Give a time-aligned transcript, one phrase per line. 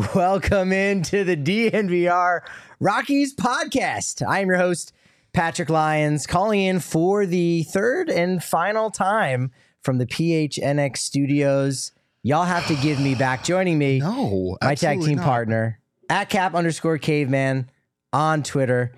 [0.14, 2.40] Welcome into the DNVR
[2.78, 4.26] Rockies podcast.
[4.26, 4.92] I am your host,
[5.34, 9.50] Patrick Lyons, calling in for the third and final time
[9.82, 11.92] from the PHNX studios.
[12.22, 13.44] Y'all have to give me back.
[13.44, 15.24] Joining me, No, my tag team not.
[15.26, 17.70] partner at cap underscore caveman
[18.12, 18.92] on Twitter,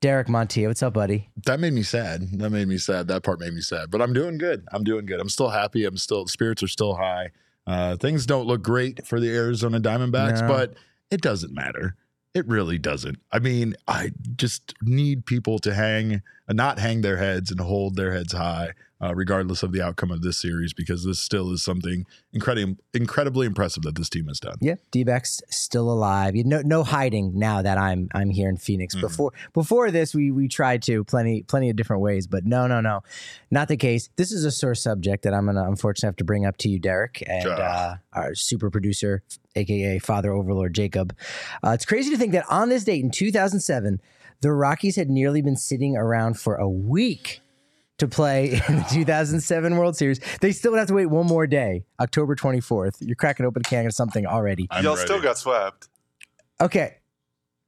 [0.00, 0.68] Derek Montilla.
[0.68, 1.30] What's up, buddy?
[1.46, 2.38] That made me sad.
[2.38, 3.08] That made me sad.
[3.08, 3.90] That part made me sad.
[3.90, 4.66] But I'm doing good.
[4.72, 5.20] I'm doing good.
[5.20, 5.84] I'm still happy.
[5.84, 7.30] I'm still spirits are still high.
[7.68, 10.48] Uh, things don't look great for the Arizona Diamondbacks, No.
[10.48, 10.74] but
[11.10, 11.96] it doesn't matter.
[12.34, 13.18] It really doesn't.
[13.32, 16.22] I mean, I just need people to hang,
[16.56, 20.22] not hang their heads and hold their heads high, uh, regardless of the outcome of
[20.22, 24.56] this series, because this still is something incredibly, incredibly impressive that this team has done.
[24.60, 26.34] Yeah, D-backs still alive.
[26.34, 28.94] You no no hiding now that I'm I'm here in Phoenix.
[28.94, 29.02] Mhm.
[29.02, 32.80] Before before this, we we tried to plenty plenty of different ways, but no no
[32.80, 33.02] no,
[33.50, 34.08] not the case.
[34.16, 36.78] This is a sore subject that I'm gonna unfortunately have to bring up to you,
[36.78, 39.22] Derek, and uh, our super producer,
[39.54, 41.14] aka Father Overlord Jacob.
[41.64, 44.00] Uh, it's crazy to think that on this date in 2007,
[44.40, 47.40] the Rockies had nearly been sitting around for a week
[47.98, 50.20] to play in the 2007 World Series.
[50.40, 52.96] They still would have to wait one more day, October 24th.
[53.00, 54.68] You're cracking open a can of something already.
[54.70, 55.06] I'm Y'all ready.
[55.06, 55.88] still got swept.
[56.60, 56.94] Okay,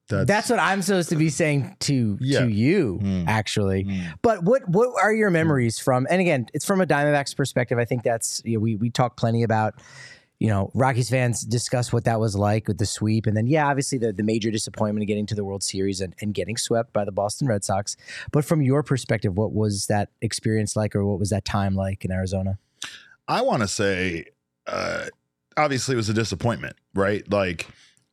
[0.08, 2.40] that's, what I'm supposed to be saying to Yeah.
[2.40, 3.24] to you, Mm.
[3.28, 3.84] actually.
[3.84, 4.14] Mm.
[4.22, 6.06] But what what are your memories from?
[6.10, 7.78] And again, it's from a Diamondbacks perspective.
[7.78, 9.74] I think that's you know, we we talk plenty about.
[10.40, 13.68] You know, Rockies fans discuss what that was like with the sweep, and then yeah,
[13.68, 16.92] obviously the the major disappointment of getting to the World Series and, and getting swept
[16.92, 17.96] by the Boston Red Sox.
[18.32, 22.04] But from your perspective, what was that experience like, or what was that time like
[22.04, 22.58] in Arizona?
[23.28, 24.24] I want to say,
[24.66, 25.06] uh,
[25.56, 27.30] obviously, it was a disappointment, right?
[27.30, 27.66] Like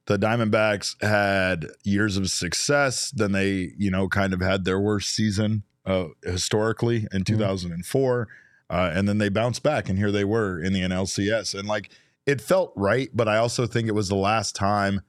[0.07, 5.11] the Diamondbacks had years of success, then they, you know, kind of had their worst
[5.11, 8.27] season uh, historically in 2004,
[8.69, 11.89] uh, and then they bounced back, and here they were in the NLCS, and like
[12.27, 15.01] it felt right, but I also think it was the last time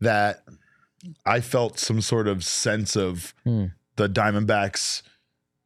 [0.00, 0.42] that
[1.24, 3.66] I felt some sort of sense of Hmm.
[3.96, 5.02] the Diamondbacks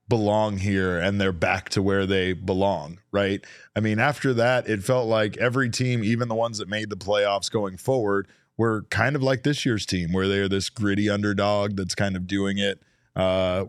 [0.09, 3.45] belong here and they're back to where they belong, right?
[3.75, 6.97] I mean, after that, it felt like every team, even the ones that made the
[6.97, 11.77] playoffs going forward, were kind of like this year's team, where they're this gritty underdog
[11.77, 12.81] that's kind of doing it
[13.17, 13.65] uh,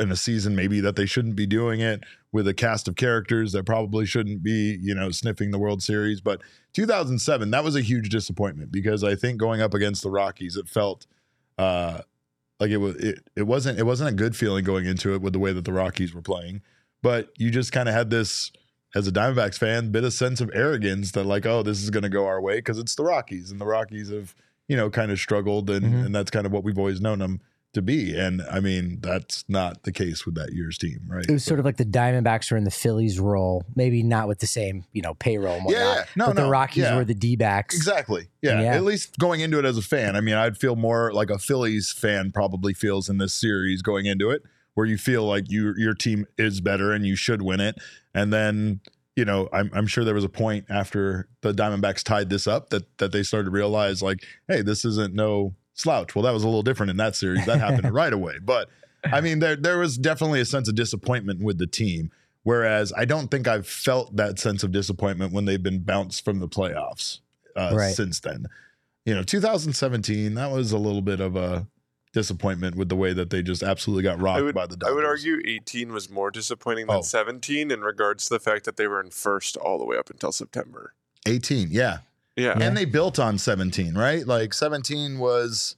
[0.00, 3.52] in a season maybe that they shouldn't be doing it with a cast of characters
[3.52, 6.20] that probably shouldn't be, you know, sniffing the World Series.
[6.20, 6.40] But
[6.74, 10.68] 2007, that was a huge disappointment because I think going up against the Rockies, it
[10.68, 11.06] felt
[11.58, 12.02] uh,
[12.60, 15.32] like it was it, it wasn't it wasn't a good feeling going into it with
[15.32, 16.62] the way that the Rockies were playing.
[17.02, 18.50] But you just kind of had this
[18.94, 22.02] as a Diamondbacks fan, bit of sense of arrogance that like, oh, this is going
[22.04, 24.34] to go our way because it's the Rockies, and the Rockies have
[24.66, 26.06] you know kind of struggled, and Mhm.
[26.06, 27.40] and that's kind of what we've always known them
[27.74, 28.16] to be.
[28.16, 31.24] And I mean, that's not the case with that year's team, right?
[31.28, 34.38] It was sort of like the Diamondbacks were in the Phillies role, maybe not with
[34.38, 35.96] the same you know payroll and Yeah, whatnot.
[35.96, 36.04] yeah.
[36.16, 36.48] No, but the.
[36.48, 36.96] Rockies Yeah.
[36.96, 37.74] were the D backs.
[37.76, 38.28] Exactly.
[38.42, 38.62] Yeah.
[38.62, 38.74] Yeah.
[38.74, 40.16] At least going into it as a fan.
[40.16, 44.06] I mean, I'd feel more like a Phillies fan probably feels in this series going
[44.06, 44.42] into it,
[44.74, 47.76] where you feel like you your team is better and you should win it.
[48.14, 48.80] And then,
[49.14, 52.70] you know, I'm, I'm sure there was a point after the Diamondbacks tied this up
[52.70, 56.14] that that they started to realize like, hey, this isn't no slouch.
[56.14, 57.46] Well, that was a little different in that series.
[57.46, 58.34] That happened right away.
[58.42, 58.68] But
[59.10, 62.10] I mean, there there was definitely a sense of disappointment with the team.
[62.44, 66.38] Whereas I don't think I've felt that sense of disappointment when they've been bounced from
[66.40, 67.20] the playoffs
[67.56, 67.94] uh, Right.
[67.94, 68.46] since then.
[69.04, 71.66] You know, 2017, that was a little bit of a
[72.14, 75.04] disappointment with the way that they just absolutely got rocked would, by the I would
[75.04, 77.02] argue 18 was more disappointing than Oh.
[77.02, 80.08] 17 in regards to the fact that they were in first all the way up
[80.08, 80.94] until September.
[81.26, 81.98] 18, yeah.
[82.38, 82.54] Yeah.
[82.58, 82.64] Yeah.
[82.66, 84.26] And they built on 17, right?
[84.26, 85.76] Like 17 was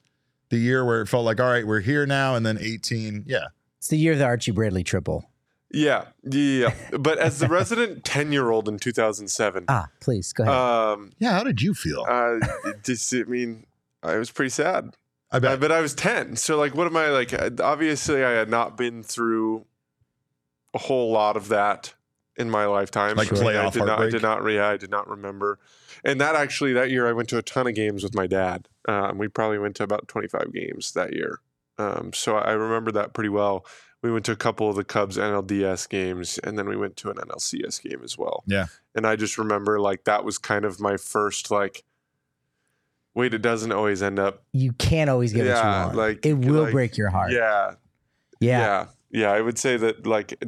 [0.50, 2.34] the year where it felt like, all right, we're here now.
[2.34, 3.46] And then 18, yeah.
[3.78, 5.24] It's the year of the Archie Bradley triple.
[5.72, 6.06] Yeah.
[6.22, 6.74] Yeah.
[6.98, 10.54] but as the resident 10 year old in 2007, Ah, please go ahead.
[10.54, 11.32] um, Yeah.
[11.32, 12.04] How did you feel?
[12.08, 12.38] uh,
[12.84, 13.66] just, I mean,
[14.02, 14.96] I was pretty sad.
[15.30, 15.52] I bet.
[15.52, 15.60] Uh, bet.
[15.60, 16.36] but I was 10.
[16.36, 17.32] So, like, what am I like?
[17.32, 19.64] uh, Obviously, I had not been through
[20.74, 21.94] a whole lot of that
[22.36, 23.16] in my lifetime.
[23.16, 25.58] Like I mean, I playoff did not, I did not, yeah, I did not remember.
[26.04, 28.68] And that actually, that year, I went to a ton of games with my dad.
[28.88, 31.40] Um, we probably went to about 25 games that year.
[31.78, 33.64] Um, so I remember that pretty well.
[34.02, 37.10] We went to a couple of the Cubs NLDS games, and then we went to
[37.10, 38.44] an NLCS game as well.
[38.46, 38.66] Yeah.
[38.94, 41.84] And I just remember like that was kind of my first like.
[43.14, 45.96] Wait, it doesn't always end up you can't always get what yeah, you want.
[45.96, 47.32] like- it will like- break your heart.
[47.32, 47.74] yeah,
[48.40, 48.58] yeah.
[48.58, 49.30] yeah, yeah.
[49.30, 50.42] I would say that like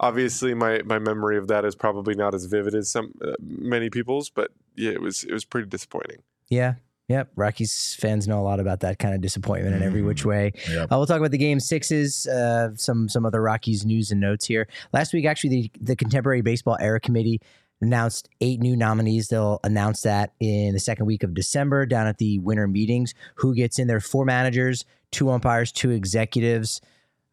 [0.00, 3.90] obviously my my memory of that is probably not as vivid as some uh, many
[3.90, 6.18] people's, but yeah, it was it was pretty disappointing.
[6.48, 6.74] Yeah.
[7.08, 7.32] Yep.
[7.36, 10.52] Rockies fans know a lot about that kind of disappointment in every which way.
[10.70, 10.84] Yep.
[10.90, 14.46] Uh, we'll talk about the game sixes, uh, some some other Rockies news and notes
[14.46, 14.68] here.
[14.92, 17.40] Last week, actually, the, the Contemporary Baseball Era Committee
[17.82, 19.28] announced eight new nominees.
[19.28, 23.12] They'll announce that in the second week of December down at the winter meetings.
[23.36, 24.00] Who gets in there?
[24.00, 26.80] Four managers, two umpires, two executives.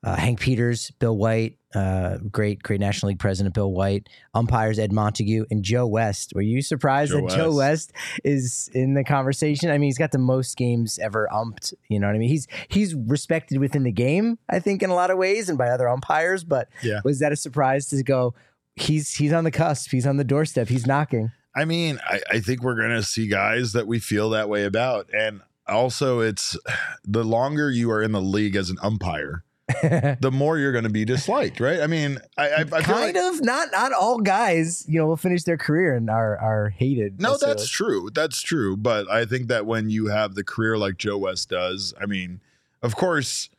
[0.03, 4.92] Uh, Hank Peters, Bill White, uh, great, great National League president Bill White, umpires Ed
[4.92, 6.33] Montague, and Joe West.
[6.33, 7.92] Were you surprised Joe that Joe West.
[7.94, 9.69] West is in the conversation?
[9.69, 11.75] I mean, he's got the most games ever umped.
[11.88, 12.30] You know what I mean?
[12.30, 15.68] He's he's respected within the game, I think, in a lot of ways, and by
[15.69, 16.44] other umpires.
[16.44, 17.01] But Yeah.
[17.04, 18.33] was that a surprise to go?
[18.75, 19.92] He's he's on the cusp.
[19.92, 20.68] He's on the doorstep.
[20.68, 21.31] He's knocking.
[21.56, 25.09] I mean, I, I think we're gonna see guys that we feel that way about,
[25.13, 26.57] and also it's
[27.06, 29.44] the longer you are in the league as an umpire,
[30.21, 31.81] the more you're going to be disliked, right?
[31.81, 35.07] I mean, I, I, I feel kind like of not not all guys you know
[35.07, 38.77] will finish their career and are are hated no, that's true, that's true.
[38.77, 42.41] But I think that when you have the career like Joe West does, I mean,
[42.81, 43.50] of course,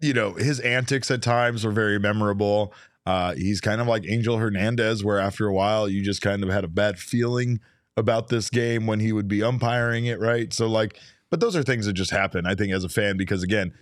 [0.00, 2.72] you know his antics at times are very memorable.
[3.04, 6.50] Uh, he's kind of like Angel Hernandez, where after a while you just kind of
[6.50, 7.60] had a bad feeling
[7.96, 10.52] about this game when he would be umpiring it, right?
[10.52, 10.98] So like,
[11.30, 12.46] but those are things that just happen.
[12.46, 13.74] I think as a fan, because again,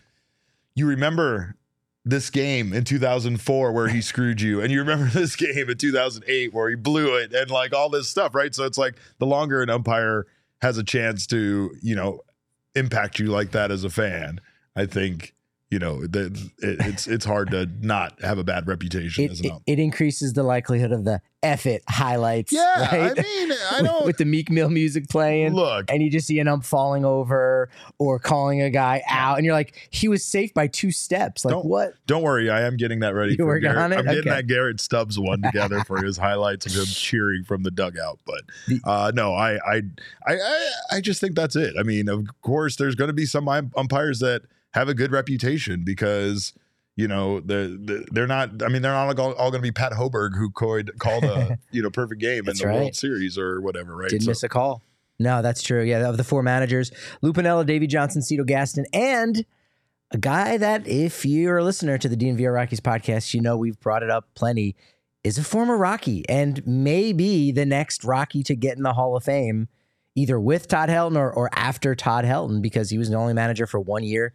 [0.75, 1.57] you remember
[2.05, 4.61] this game in 2004 where he screwed you.
[4.61, 8.09] And you remember this game in 2008 where he blew it and like all this
[8.09, 8.55] stuff right?
[8.55, 10.27] So it's like the longer an umpire
[10.63, 12.21] has a chance to you know
[12.75, 14.41] impact you like that as a fan
[14.77, 15.35] i think
[15.71, 19.41] you know that it, it's it's hard to not have a bad reputation it, as
[19.41, 22.53] an it, ump it increases the likelihood of the F it highlights.
[22.53, 23.19] yeah right?
[23.19, 25.55] i mean i With- don't with the Meek Mill music playing.
[25.55, 29.45] look and you just see an ump falling over or calling a guy out, and
[29.47, 31.45] you're like, he was safe by two steps.
[31.45, 31.95] Like Don't- what?
[32.07, 33.33] Don't worry, I am getting that ready.
[33.33, 33.79] You for working Garrett.
[33.79, 33.99] on it?
[33.99, 34.31] I'm getting Okay.
[34.31, 38.19] that Garrett Stubbs one together for his highlights of him cheering from the dugout.
[38.27, 38.43] But
[38.85, 39.83] uh, no, I, I,
[40.27, 41.75] I, I, I just think that's it.
[41.79, 45.13] I mean, of course, there's going to be some um- umpires that have a good
[45.13, 46.53] reputation because
[46.97, 47.69] you know they're
[48.13, 48.63] they're not.
[48.63, 51.59] I mean, they're not all, all going to be Pat Hoberg who called called a
[51.71, 52.75] you know perfect game in the right.
[52.75, 53.97] World Series or whatever.
[53.97, 54.11] Right?
[54.11, 54.83] Didn't So- miss a call.
[55.19, 55.83] No, that's true.
[55.83, 56.91] Yeah, of the four managers,
[57.21, 59.45] Lou Piniella, Davey Johnson, Cito Gaston, and
[60.13, 63.79] a guy that, if you're a listener to the DNVR Rockies podcast, you know we've
[63.81, 64.77] brought it up plenty,
[65.23, 69.23] is a former Rocky and maybe the next Rocky to get in the Hall of
[69.25, 69.69] Fame,
[70.15, 73.67] either with Todd Helton or, or after Todd Helton, because he was the only manager
[73.67, 74.33] for one year.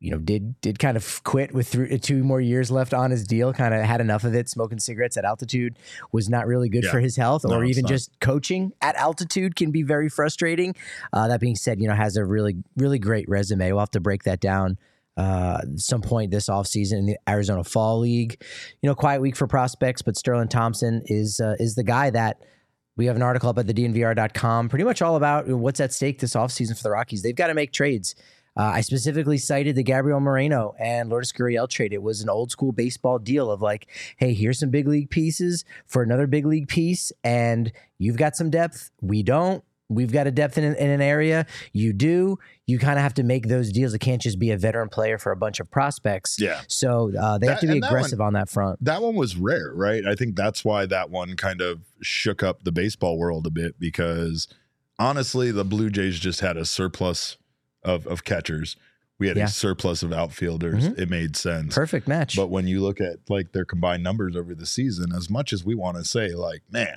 [0.00, 3.26] You know, did did kind of quit with three, two more years left on his
[3.26, 3.52] deal.
[3.52, 4.48] Kind of had enough of it.
[4.48, 5.78] Smoking cigarettes at altitude
[6.10, 6.90] was not really good Yeah.
[6.90, 10.74] for his health, No, or even just coaching at altitude can be very frustrating.
[11.12, 13.70] Uh, that being said, you know, has a really, really great resume.
[13.72, 14.78] We'll have to break that down
[15.18, 18.42] uh, some point this offseason in the Arizona Fall League.
[18.80, 22.38] You know, quiet week for prospects, but Sterlin Thompson is uh, is the guy that
[22.96, 26.20] we have an article up at the DNVR.com pretty much all about what's at stake
[26.20, 27.22] this offseason for the Rockies.
[27.22, 28.14] They've got to make trades.
[28.60, 31.94] Uh, I specifically cited the Gabriel Moreno and Lourdes Gurriel trade.
[31.94, 33.86] It was an old school baseball deal of like,
[34.18, 38.50] hey, here's some big league pieces for another big league piece, and you've got some
[38.50, 38.90] depth.
[39.00, 39.64] We don't.
[39.88, 41.46] We've got a depth in, in an area.
[41.72, 42.38] You do.
[42.66, 43.94] You kind of have to make those deals.
[43.94, 46.36] It can't just be a veteran player for a bunch of prospects.
[46.38, 46.60] Yeah.
[46.68, 48.84] So uh, they have to be that one- aggressive on that front.
[48.84, 50.04] that one was rare, right?
[50.04, 53.80] I think that's why that one kind of shook up the baseball world a bit
[53.80, 54.48] because
[54.98, 57.38] honestly, the Blue Jays just had a surplus
[57.82, 58.76] of of catchers.
[59.18, 59.44] We had Yeah.
[59.44, 60.88] a surplus of outfielders.
[60.88, 60.98] Mhm.
[60.98, 61.74] It made sense.
[61.74, 62.36] Perfect match.
[62.36, 65.62] But when you look at like their combined numbers over the season, as much as
[65.64, 66.96] we want to say, like, man,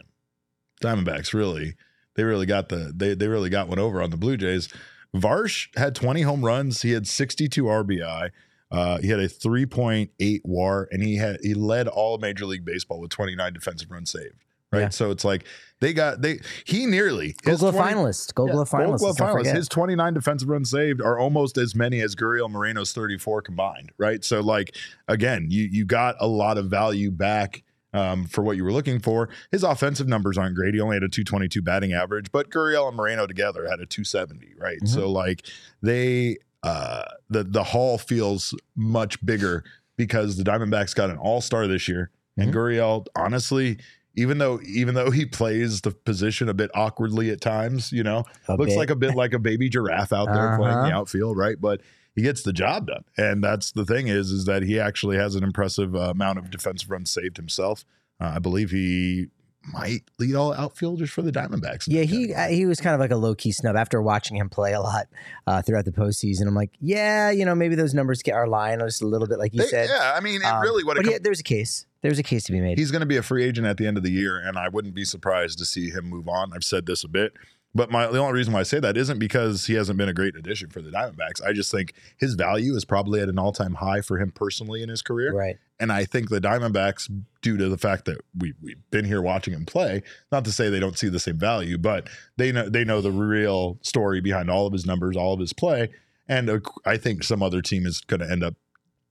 [0.82, 1.76] Diamondbacks really,
[2.16, 4.70] they really got the they they really got one over on the Blue Jays.
[5.16, 6.82] Varsch had 20 home runs.
[6.82, 8.30] He had 62 RBI.
[8.72, 12.66] Uh, he had a 3.8 WAR, and he had he led all of Major League
[12.66, 14.43] Baseball with 29 defensive runs saved.
[14.74, 14.90] Right, Yeah.
[14.90, 15.46] so it's like
[15.80, 18.34] they got they he nearly Gold Glove finalist.
[18.34, 19.00] Gold yeah, Glove Gold finalist.
[19.00, 19.56] Glove finalist.
[19.56, 24.24] His 29 defensive runs saved are almost as many as Gurriel Moreno's 34 combined, right?
[24.24, 24.76] So, like,
[25.08, 27.64] again, you you got a lot of value back
[27.94, 29.30] um, for what you were looking for.
[29.52, 30.74] His offensive numbers aren't great.
[30.74, 34.54] He only had a 222 batting average, but Gurriel and Moreno together had a 270,
[34.58, 34.80] right?
[34.82, 34.88] Mhm.
[34.88, 35.46] So, like,
[35.82, 39.64] they uh, the the haul feels much bigger
[39.98, 42.56] because the Diamondbacks got an All Star this year, and Mhm.
[42.56, 43.78] Gurriel, honestly.
[44.16, 48.26] Even though, even though he plays the position a bit awkwardly at times, you know,
[48.48, 48.78] A looks bit.
[48.78, 51.00] like a bit like a baby giraffe out there playing the Uh-huh.
[51.00, 51.60] outfield, right?
[51.60, 51.82] But
[52.16, 55.34] he gets the job done, and that's the thing is, is that he actually has
[55.34, 57.86] an impressive uh, amount of defensive runs saved himself.
[58.22, 59.30] Uh, I believe he
[59.74, 61.86] might lead all outfielders for the Diamondbacks.
[61.88, 62.56] Yeah, he category.
[62.56, 65.08] he was kind of like a low key snub after watching him play a lot
[65.48, 66.46] uh, throughout the postseason.
[66.48, 69.40] I'm like, yeah, you know, maybe those numbers get- are lying just a little bit,
[69.40, 69.90] like you They- said.
[69.90, 71.88] yeah, I mean, it Um, really what it but comes yeah, there's a case.
[72.04, 72.78] There's a case to be made.
[72.78, 74.68] He's going to be a free agent at the end of the year, and I
[74.68, 76.52] wouldn't be surprised to see him move on.
[76.54, 77.34] I've said this a bit,
[77.74, 80.14] But my the only reason why I say that isn't because he hasn't been a
[80.14, 81.44] great addition for the Diamondbacks.
[81.44, 84.84] I just think his value is probably at an all time high for him personally
[84.84, 85.34] in his career.
[85.34, 85.58] Right.
[85.80, 87.10] And I think the Diamondbacks,
[87.42, 90.70] due to the fact that we we've been here watching him play, not to say
[90.70, 94.50] they don't see the same value, but they know they know the real story behind
[94.50, 95.90] all of his numbers, all of his play,
[96.28, 98.56] and uh, I think some other team is going to end up,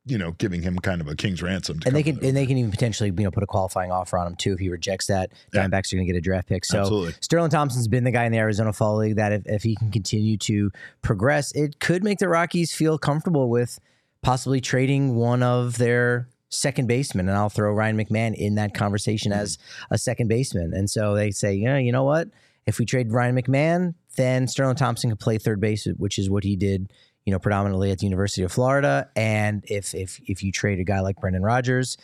[0.04, 1.78] you know, giving him kind of a king's ransom.
[1.80, 4.18] to And they can and they can even potentially you know put a qualifying offer
[4.18, 5.30] on him too if he rejects that.
[5.52, 5.62] Yeah.
[5.62, 6.64] Diamondbacks are going to get a draft pick.
[6.64, 7.12] So Absolutely.
[7.14, 9.90] Sterlin Thompson's been the guy in the Arizona Fall League that if, if he can
[9.90, 10.70] continue to
[11.02, 13.78] progress, it could make the Rockies feel comfortable with
[14.22, 17.28] possibly trading one of their second basemen.
[17.28, 19.38] And I'll throw Ryan McMahon in that conversation hmm.
[19.38, 19.58] as
[19.90, 20.72] a second baseman.
[20.74, 22.28] And so they say, yeah, you know what?
[22.66, 26.44] If we trade Ryan McMahon, then Sterlin Thompson can play third base, which is what
[26.44, 26.92] he did,
[27.24, 29.08] you know, predominantly at the University of Florida.
[29.14, 31.96] And if if if you trade a guy like Brendan Rodgers,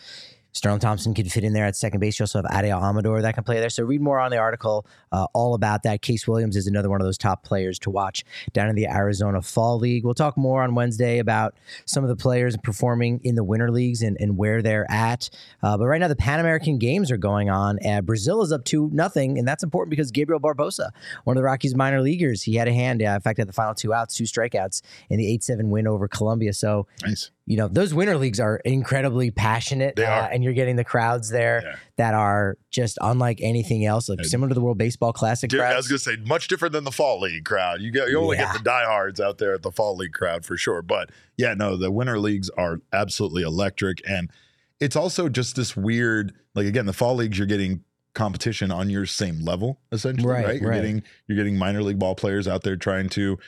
[0.58, 2.18] Sterlin Thompson could fit in there at second base.
[2.18, 3.70] You also have Adael Amador that can play there.
[3.70, 6.02] So read more on the article uh, all about that.
[6.02, 9.42] Case Williams is another one of those top players to watch down in the Arizona
[9.42, 10.04] Fall League.
[10.04, 14.02] We'll talk more on Wednesday about some of the players performing in the winter leagues
[14.02, 15.30] and, and where they're at.
[15.62, 17.78] Uh, but right now, the Pan American Games are going on.
[17.86, 20.90] Uh, Brazil is up to nothing, and that's important because Gabriel Barbosa,
[21.24, 23.02] one of the Rockies minor leaguers, he had a hand.
[23.02, 25.86] Uh, in fact, had the final two outs, two strikeouts in the 8 7 win
[25.86, 26.52] over Colombia.
[26.52, 27.30] So Nice.
[27.48, 30.24] You know those winter leagues are incredibly passionate They are.
[30.24, 31.76] uh, and you're getting the crowds there Yeah.
[31.96, 35.60] that are just unlike anything else like And- similar to the world baseball classic Dude,
[35.60, 37.80] I was gonna say much different than the fall league crowd.
[37.80, 38.52] You get you only Yeah.
[38.52, 40.82] get the diehards out there at the fall league crowd for sure.
[40.82, 44.30] But yeah, no, the winter leagues are absolutely electric, and
[44.78, 46.34] it's also just this weird.
[46.54, 47.82] Like again, the fall leagues, you're getting
[48.14, 50.60] competition on your same level essentially, Right, right?
[50.60, 50.76] You're right.
[50.82, 53.38] getting you're getting minor league ball players out there trying to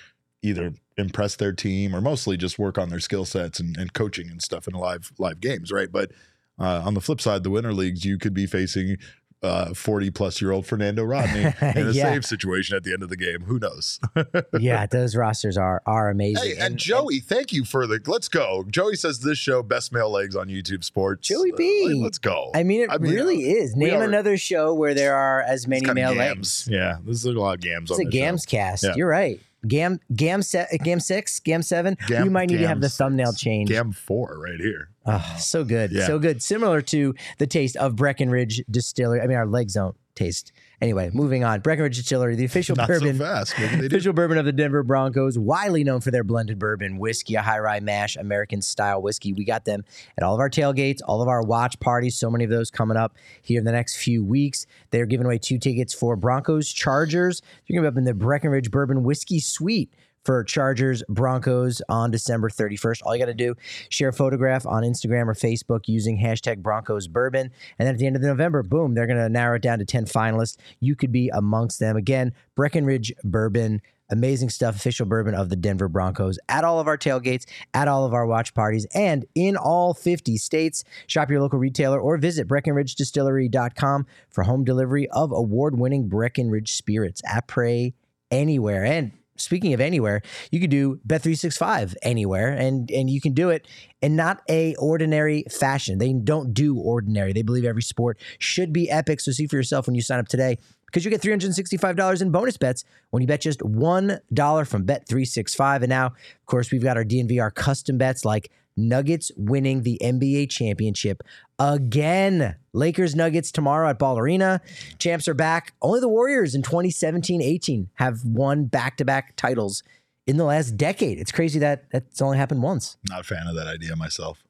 [0.43, 4.29] either impress their team or mostly just work on their skill sets and, and coaching
[4.31, 5.91] and stuff in live live games, right?
[5.91, 6.13] But
[6.59, 8.97] uh, on the flip side, the winter leagues, you could be facing
[9.43, 12.13] uh, 40 plus year old Fernando Rodney in a Yeah.
[12.13, 13.41] save situation at the end of the game.
[13.45, 13.99] Who knows?
[14.59, 18.01] yeah those rosters are are amazing hey, and, Joey, thank you for the.
[18.07, 18.65] Let's go.
[18.69, 21.27] Joey says this show best male legs on YouTube Sports.
[21.27, 22.01] Joey Uh, B.
[22.03, 22.51] let's go.
[22.55, 23.75] I mean, it I mean, really is.
[23.75, 26.69] Name are- another show where there are as many male legs.
[26.71, 28.85] Yeah, this is a lot of gams It's on a Gams cast.
[28.85, 28.93] Yeah.
[28.95, 29.41] You're right.
[29.67, 31.97] Gam Gam se- Gam six, Gam seven.
[32.07, 32.99] Gam- we might need to have the six.
[32.99, 33.71] thumbnail changed.
[33.73, 34.89] Gam four right here.
[35.07, 35.93] Oh, so good.
[35.93, 36.07] Yeah.
[36.07, 36.43] So good.
[36.43, 39.21] Similar to the taste of Breckenridge Distillery.
[39.21, 40.53] I mean, our legs don't taste.
[40.81, 41.61] Anyway, moving on.
[41.61, 43.19] Breckenridge Distillery, the official Not bourbon.
[43.19, 43.55] so fast.
[43.57, 43.87] They.
[43.87, 47.59] Official bourbon of the Denver Broncos, widely known for their blended bourbon whiskey, a high
[47.59, 49.33] rye mash, American style whiskey.
[49.35, 49.85] We got them
[50.17, 52.17] at all of our tailgates, all of our watch parties.
[52.17, 54.67] So many of those coming up here in the next few weeks.
[54.91, 57.43] They're giving away two tickets for Broncos Chargers.
[57.67, 59.93] You're going to be up in the Breckenridge Bourbon Whiskey Suite
[60.25, 63.01] for Chargers Broncos on December 31st.
[63.05, 63.55] All you got to do,
[63.89, 67.51] share a photograph on Instagram or Facebook using hashtag Broncos Bourbon.
[67.79, 69.79] And then at the end of the November, boom, they're going to narrow it down
[69.79, 70.57] to 10 finalists.
[70.81, 71.97] You could be amongst them.
[71.97, 73.81] Again, Breckenridge Bourbon.
[74.13, 78.05] Amazing stuff, official bourbon of the Denver Broncos at all of our tailgates, at all
[78.05, 80.83] of our watch parties, and in all 50 states.
[81.07, 87.23] Shop your local retailer or visit BreckenridgeDistillery.com for home delivery of award winning Breckenridge spirits
[87.25, 87.95] at Pray
[88.33, 88.85] anywhere.
[88.85, 93.67] And speaking of anywhere, you could do Bet365 anywhere and and you can do it
[94.03, 95.99] in not a ordinary fashion.
[95.99, 97.33] They don't do ordinary.
[97.33, 99.21] They believe every sport should be epic.
[99.21, 102.57] So see for yourself when you sign up today because you get $365 in bonus
[102.57, 105.77] bets when you bet just $1 from Bet365.
[105.77, 110.51] And now, of course, we've got our DNVR custom bets like Nuggets winning the NBA
[110.51, 111.23] championship
[111.61, 112.57] again.
[112.73, 114.61] Lakers Nuggets tomorrow at Ball Arena.
[114.99, 115.75] Champs are back.
[115.83, 119.83] Only the Warriors in 2017 18 have won back to back titles
[120.27, 121.19] in the last decade.
[121.19, 122.97] It's crazy that that's only happened once.
[123.09, 124.43] Not a fan of that idea myself.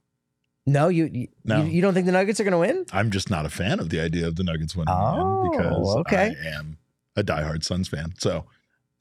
[0.67, 1.63] No, you you, No.
[1.65, 2.85] you, you don't think the Nuggets are going to win?
[2.93, 6.35] I'm just not a fan of the idea of the Nuggets winning Oh, because okay.
[6.45, 6.77] I am
[7.17, 8.13] a diehard Suns fan.
[8.19, 8.45] So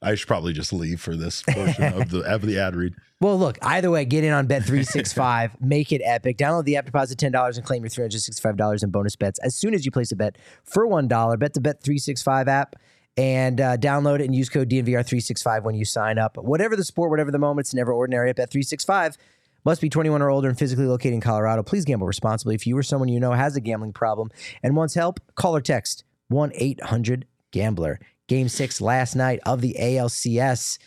[0.02, 2.94] I should probably just leave for this portion of the of the ad read.
[3.22, 6.38] Well, look, either way, get in on Bet365, make it epic.
[6.38, 9.84] Download the app, deposit $10, and claim your $365 in bonus bets as soon as
[9.84, 11.38] you place a bet for $1.
[11.38, 12.76] Bet the Bet365 app
[13.18, 16.38] and uh, download it and use code DNVR365 when you sign up.
[16.38, 19.18] Whatever the sport, whatever the moment, it's never ordinary at Bet365.
[19.66, 21.62] Must be 21 or older and physically located in Colorado.
[21.62, 22.54] Please gamble responsibly.
[22.54, 24.30] If you or someone you know has a gambling problem
[24.62, 28.00] and wants help, call or text 1 800 Gambler.
[28.30, 30.78] Game six last night of the ALCS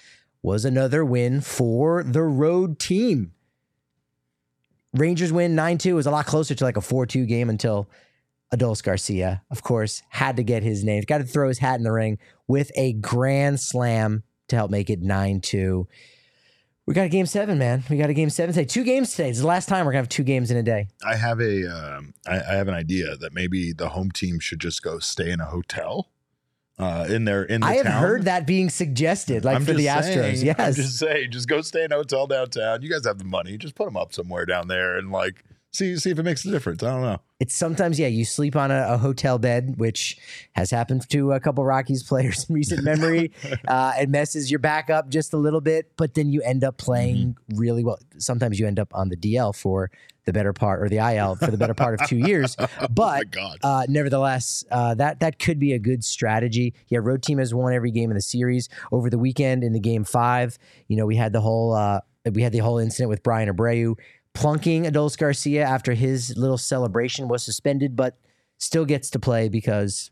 [0.41, 3.33] was another win for the road team.
[4.93, 7.89] Rangers win 9 2 was a lot closer to like a 4 2 game until
[8.55, 11.03] Adolis Garcia, of course, had to get his name.
[11.05, 14.89] Got to throw his hat in the ring with a grand slam to help make
[14.89, 15.85] it 9 2.
[16.85, 17.83] We got a game seven, man.
[17.89, 18.65] We got a game seven today.
[18.65, 19.29] Two games today.
[19.29, 20.87] It's the last time we're gonna have two games in a day.
[21.05, 24.61] I have a um, I, I have an idea that maybe the home team should
[24.61, 26.07] just go stay in a hotel
[26.79, 28.01] uh, in their in the I have town.
[28.01, 30.03] heard that being suggested, like I'm for the Astros.
[30.37, 30.59] saying- Yes.
[30.59, 32.81] I'm just say, just go stay in a hotel downtown.
[32.81, 33.57] You guys have the money.
[33.57, 36.51] Just put them up somewhere down there and like see see if it makes a
[36.51, 36.83] difference.
[36.83, 37.17] I don't know.
[37.39, 40.17] it's sometimes yeah you sleep on a, a hotel bed which
[40.53, 43.31] has happened to a couple rockies players in recent memory
[43.67, 46.77] uh, it messes your back up just a little bit but then you end up
[46.77, 49.89] playing really well sometimes you end up on the dl for
[50.25, 53.29] the better part or the il for the better part of two years oh but
[53.31, 53.57] God.
[53.63, 56.73] uh, nevertheless, uh, that that could be a good strategy.
[56.87, 59.79] Yeah, road team has won every game in the series over the weekend in the
[59.79, 60.57] game five.
[60.87, 62.01] You know, we had the whole uh,
[62.31, 63.95] we had the whole incident with Bryan Abreu
[64.33, 68.17] plunking Adolis Garcia after his little celebration was suspended, but
[68.57, 70.11] still gets to play because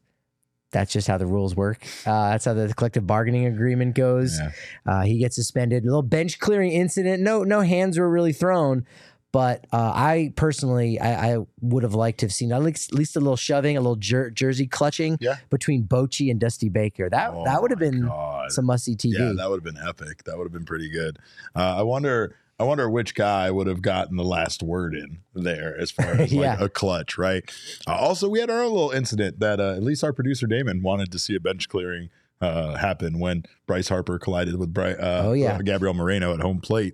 [0.71, 1.85] that's just how the rules work.
[2.05, 4.39] Uh, that's how the collective bargaining agreement goes.
[4.39, 4.51] Yeah.
[4.85, 5.83] Uh, he gets suspended.
[5.83, 7.21] A little bench clearing incident.
[7.21, 8.85] No, no hands were really thrown.
[9.31, 12.97] But uh, I personally, I, I would have liked to have seen at least, at
[12.97, 15.37] least a little shoving, a little jer- jersey clutching Yeah.
[15.49, 17.09] between Bochy and Dusty Baker.
[17.09, 18.51] That Oh that would have been God.
[18.51, 19.13] some musty TV.
[19.17, 20.25] Yeah, that would have been epic.
[20.25, 21.17] That would have been pretty good.
[21.55, 22.35] Uh, I wonder.
[22.59, 26.19] I wonder which guy would have gotten the last word in there as far as
[26.19, 26.57] like Yeah.
[26.59, 27.43] a clutch, right?
[27.87, 30.83] Uh, also, we had our own little incident that uh, at least our producer Damon
[30.83, 32.09] wanted to see a bench clearing
[32.39, 35.53] uh, happen when Bryce Harper collided with uh, Oh, yeah.
[35.55, 36.93] uh, Gabriel Moreno at home plate.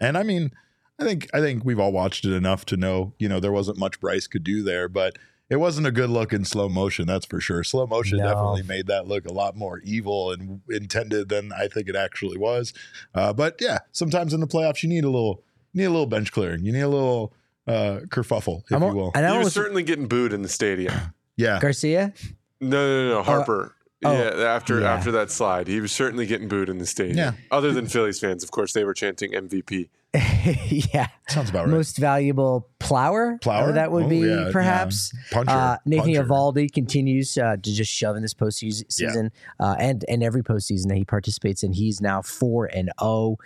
[0.00, 0.50] And I mean,
[0.98, 3.78] I think I think we've all watched it enough to know, you know, there wasn't
[3.78, 5.16] much Bryce could do there, but
[5.50, 7.62] it wasn't a good look in slow motion, that's for sure.
[7.64, 8.24] Slow motion No.
[8.24, 12.38] definitely made that look a lot more evil and intended than I think it actually
[12.38, 12.72] was.
[13.14, 16.06] Uh, but yeah, sometimes in the playoffs you need a little you need a little
[16.06, 16.64] bench clearing.
[16.64, 17.34] You need a little
[17.66, 19.10] uh kerfuffle, if I'm you will.
[19.14, 20.94] and I He was certainly getting booed in the stadium.
[21.36, 21.58] Yeah.
[21.60, 22.12] Garcia.
[22.60, 23.22] No, no, no, no.
[23.24, 23.74] Harper.
[24.04, 24.94] oh, yeah, after yeah.
[24.94, 27.18] after that slide, he was certainly getting booed in the stadium.
[27.18, 27.32] Yeah.
[27.50, 29.88] Other than Phillies fans, of course, they were chanting MVP.
[30.94, 31.70] yeah, Sounds about right.
[31.74, 33.36] most valuable plower.
[33.42, 33.70] Plower?
[33.70, 35.12] uh, that would Oh, be yeah, perhaps.
[35.12, 35.20] yeah.
[35.32, 35.50] Puncher.
[35.50, 36.24] Uh, Nathan puncher.
[36.24, 40.88] Eovaldi continues uh, to just shove in this postseason season, uh, and and every postseason
[40.88, 43.36] that he participates in, he's now four and zero.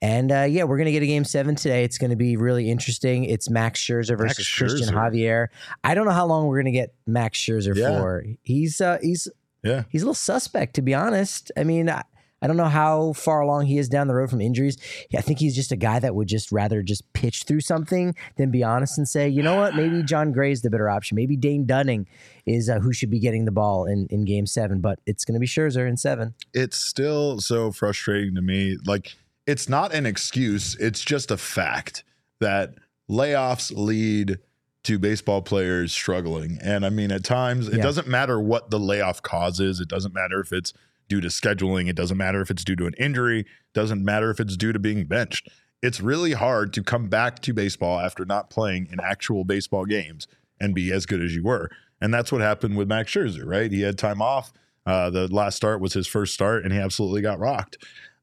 [0.00, 1.84] And uh, yeah, we're gonna get a game seven today.
[1.84, 3.24] It's gonna be really interesting.
[3.24, 5.48] It's Max Scherzer versus Max Cristian Javier.
[5.84, 7.98] I don't know how long we're gonna get Max Scherzer Yeah.
[7.98, 8.24] for.
[8.42, 9.28] He's uh, he's
[9.62, 9.84] Yeah.
[9.88, 11.52] he's a little suspect to be honest.
[11.56, 11.88] I mean.
[11.90, 12.02] I,
[12.40, 14.76] I don't know how far along he is down the road from injuries.
[15.16, 18.50] I think he's just a guy that would just rather just pitch through something than
[18.50, 21.16] be honest and say, you know what, maybe Jon Gray's the better option.
[21.16, 22.06] Maybe Dane Dunning
[22.46, 25.34] is uh, who should be getting the ball in, in game seven, but it's going
[25.34, 26.34] to be Scherzer in seven.
[26.54, 28.76] it's still so frustrating to me.
[28.86, 32.04] Like, it's not an excuse, it's just a fact
[32.40, 32.74] that
[33.10, 34.38] layoffs lead
[34.84, 36.58] to baseball players struggling.
[36.62, 37.82] And I mean, at times, it Yeah.
[37.82, 40.72] doesn't matter what the layoff causes, it doesn't matter if it's
[41.08, 44.40] due to scheduling, it doesn't matter if it's due to an injury, doesn't matter if
[44.40, 45.48] it's due to being benched.
[45.82, 50.26] It's really hard to come back to baseball after not playing in actual baseball games
[50.60, 51.70] and be as good as you were.
[52.00, 53.70] And that's what happened with Max Scherzer, right?
[53.70, 54.52] He had time off.
[54.86, 57.76] Uh, the last start was his first start, and he absolutely got rocked.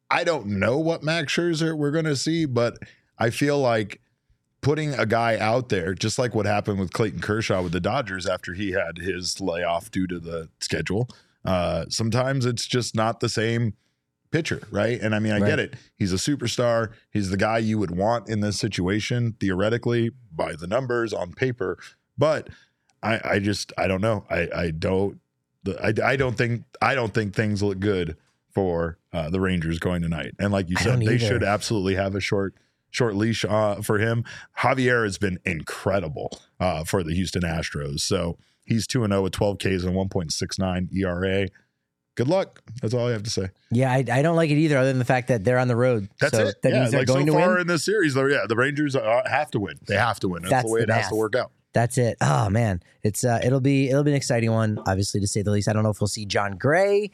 [0.10, 2.78] I don't know what Max Scherzer we're going to see, but
[3.18, 4.02] I feel like
[4.62, 8.26] putting a guy out there, just like what happened with Clayton Kershaw with the Dodgers
[8.26, 11.08] after he had his layoff due to the schedule,
[11.46, 13.74] uh, sometimes it's just not the same
[14.32, 15.00] pitcher, right?
[15.00, 15.48] And I mean, I Right.
[15.48, 15.76] get it.
[15.98, 16.92] He's a superstar.
[17.12, 21.78] He's the guy you would want in this situation, theoretically, by the numbers on paper.
[22.18, 22.50] But
[23.02, 24.26] I, I just, I don't know.
[24.30, 25.20] I, I don't,
[25.82, 28.18] I, I don't think, I don't think things look good
[28.54, 30.34] for uh, the Rangers going tonight.
[30.40, 32.56] And like you said, they should absolutely have a short,
[32.90, 34.24] short leash uh, for him.
[34.60, 38.00] Javier has been incredible uh, for the Houston Astros.
[38.02, 41.48] So he's 2 0 with 12 Ks and 1.69 ERA.
[42.16, 42.62] Good luck.
[42.82, 43.50] That's all I have to say.
[43.72, 45.76] Yeah, I, I don't like it either, other than the fact that they're on the
[45.76, 46.10] road.
[46.20, 46.62] That's so it.
[46.62, 47.62] That yeah, means they're like going so to far win.
[47.62, 49.76] in this series, though, yeah, the Rangers uh, have to win.
[49.86, 50.44] They have to win.
[50.44, 51.52] That's, That's the way the it has to work out.
[51.74, 52.16] That's it.
[52.22, 55.52] Oh man, it's uh, it'll be it'll be an exciting one, obviously to say the
[55.52, 55.68] least.
[55.68, 57.12] I don't know if we'll see Jon Gray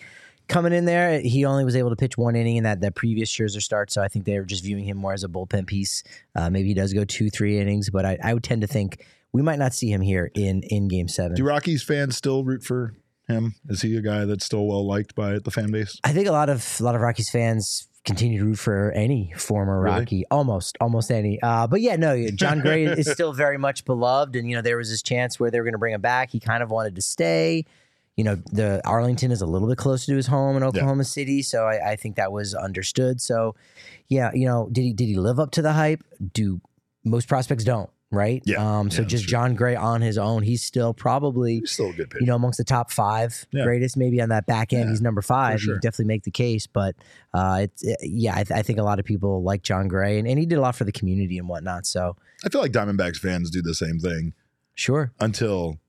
[0.48, 1.20] coming in there.
[1.20, 4.04] He only was able to pitch one inning in that that previous Scherzer start, so
[4.04, 6.04] I think they were just viewing him more as a bullpen piece.
[6.36, 9.04] Uh, maybe he does go two, three innings, but I, I would tend to think
[9.34, 11.36] we might not see him here in in Game Seven.
[11.36, 12.96] Do Rockies fans still root for
[13.28, 13.56] him?
[13.70, 16.00] Is he a guy that's still well liked by the fan base?
[16.04, 19.32] I think a lot of a lot of Rockies fans continue to root for any
[19.38, 20.00] former Really?
[20.00, 21.40] Rocky, almost almost any.
[21.42, 24.78] Uh, but yeah, no, Jon Gray is still very much beloved, and you know there
[24.78, 26.32] was this chance where they were going to bring him back.
[26.32, 27.66] He kind of wanted to stay.
[28.18, 31.42] You know, the Arlington is a little bit closer to his home in Oklahoma City,
[31.42, 33.22] so I, I think that was understood.
[33.22, 33.56] So,
[34.10, 36.04] yeah, you know, did he did he live up to the hype?
[36.34, 36.60] Do
[37.06, 38.44] most prospects don't, right?
[38.46, 38.58] Yeah.
[38.80, 38.92] Um.
[38.92, 39.28] So Yeah, just.
[39.28, 42.58] Jon Gray on his own, he's still probably He's still a good you know, amongst
[42.58, 43.64] the top five Yeah.
[43.64, 45.62] greatest, maybe on that back end, Yeah, he's number five.
[45.62, 45.76] sure.
[45.76, 46.96] You definitely make the case, but
[47.34, 50.20] uh, it's it, yeah, I, th- I think a lot of people like Jon Gray,
[50.20, 51.86] and, and he did a lot for the community and whatnot.
[51.86, 54.34] So I feel like Diamondbacks fans do the same thing
[54.76, 55.80] sure, until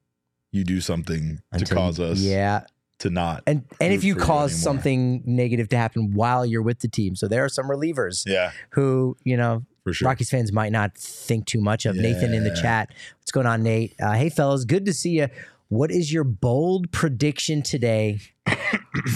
[0.52, 2.64] you do something Until to cause us yeah,
[2.98, 3.42] to not.
[3.46, 7.26] And and if you cause something negative to happen while you're with the team, so
[7.26, 10.08] there are some relievers yeah, who you know for sure.
[10.08, 11.96] Rockies fans might not think too much of.
[11.96, 13.94] Nathan in the chat, what's going on, Nate?
[14.00, 15.28] Uh, hey fellas, good to see you.
[15.68, 18.20] What is your bold prediction today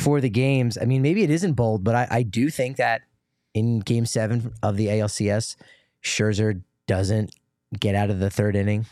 [0.03, 0.79] for the games?
[0.81, 3.03] I mean, maybe it isn't bold, but I, I do think that
[3.55, 5.57] in Game Seven of the ALCS,
[6.03, 7.35] Scherzer doesn't
[7.79, 8.87] get out of the third inning.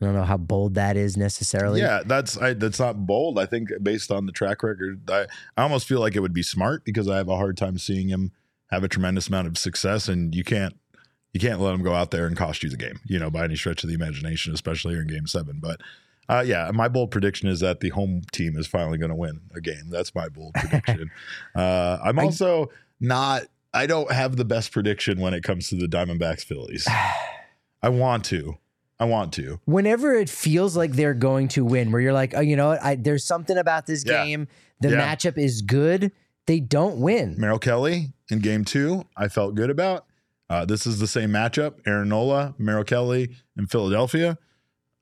[0.00, 1.80] I don't know how bold that is necessarily.
[1.80, 3.38] Yeah, that's I, that's not bold.
[3.38, 6.44] I think based on the track record, I, I almost feel like it would be
[6.44, 8.30] smart because I have a hard time seeing him
[8.70, 10.76] have a tremendous amount of success, and you can't
[11.32, 13.44] you can't let them go out there and cost you the game, you know, by
[13.44, 15.58] any stretch of the imagination, especially here in Game Seven.
[15.60, 15.80] But
[16.28, 19.40] uh, yeah, my bold prediction is that the home team is finally going to win
[19.54, 19.88] a game.
[19.90, 21.10] That's my bold prediction.
[21.54, 23.42] uh, I'm I- also not.
[23.74, 26.88] I don't have the best prediction when it comes to the Diamondbacks Phillies.
[27.82, 28.56] I want to.
[29.00, 29.60] I want to.
[29.64, 32.82] whenever it feels like they're going to win, where you're like, oh, you know what?
[32.82, 34.24] I, there's something about this Yeah.
[34.24, 34.48] game.
[34.80, 35.14] The Yeah.
[35.14, 36.10] matchup is good.
[36.46, 37.36] They don't win.
[37.38, 40.06] Merrill Kelly in game two, I felt good about.
[40.50, 41.74] Uh, this is the same matchup.
[41.86, 44.38] Aaron Nola, Merrill Kelly in Philadelphia.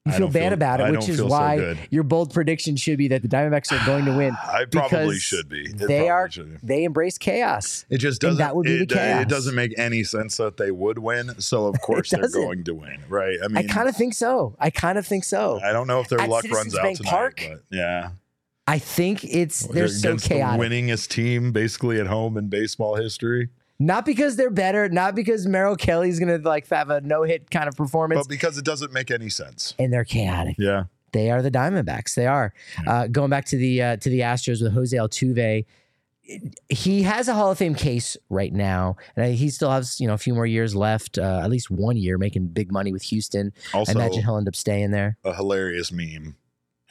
[0.04, 2.96] You feel bad feel- about it, which is feel so why your bold prediction should
[2.96, 4.36] be that the Diamondbacks are going to win.
[4.46, 5.62] I probably should be.
[5.62, 6.28] It They are.
[6.28, 6.46] be.
[6.62, 7.84] They embrace chaos.
[7.90, 8.38] It just doesn't.
[8.38, 9.22] that would be the chaos.
[9.22, 11.40] it doesn't make any sense that they would win.
[11.40, 13.36] So of course they're going to win, right?
[13.42, 14.54] I mean, I kind of think so.
[14.60, 15.58] I kind of think so.
[15.60, 17.42] I don't know if their At luck Citizens runs out Bank tonight, Park?
[17.48, 18.10] but yeah,
[18.68, 20.60] I think it's they're so against chaotic.
[20.60, 24.88] the winningest team basically at home in baseball history, Not because they're better.
[24.88, 28.20] Not because Merrill Kelly's gonna like have a no hit kind of performance.
[28.20, 29.74] but because it doesn't make any sense.
[29.78, 30.56] and they're chaotic.
[30.58, 32.14] Yeah, They are the Diamondbacks.
[32.14, 32.52] They are.
[32.86, 35.64] Uh, going back to the uh, to the Astros with Jose Altuve,
[36.68, 40.14] he has a Hall of Fame case right now, and he still has you know
[40.14, 43.52] a few more years left, uh, at least one year, making big money with Houston.
[43.74, 45.18] also I imagine he'll end up staying there.
[45.24, 46.36] a hilarious meme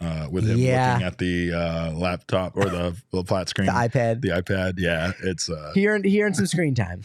[0.02, 0.94] uh, with him Yeah.
[0.94, 4.22] looking at the uh, laptop or the, the flat screen, The iPad.
[4.22, 4.74] the iPad.
[4.78, 7.02] Yeah, it's uh, he earned he earned some screen time.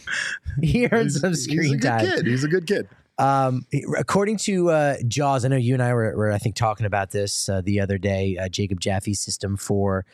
[0.61, 2.05] He earned some he's a good time.
[2.05, 2.27] kid.
[2.27, 2.87] He's a good kid.
[3.21, 3.67] Um,
[3.99, 7.11] according to uh, Jaws, I know you and I were, were I think, talking about
[7.11, 8.35] this uh, the other day.
[8.35, 10.05] Uh, Jacob Jaffe's system for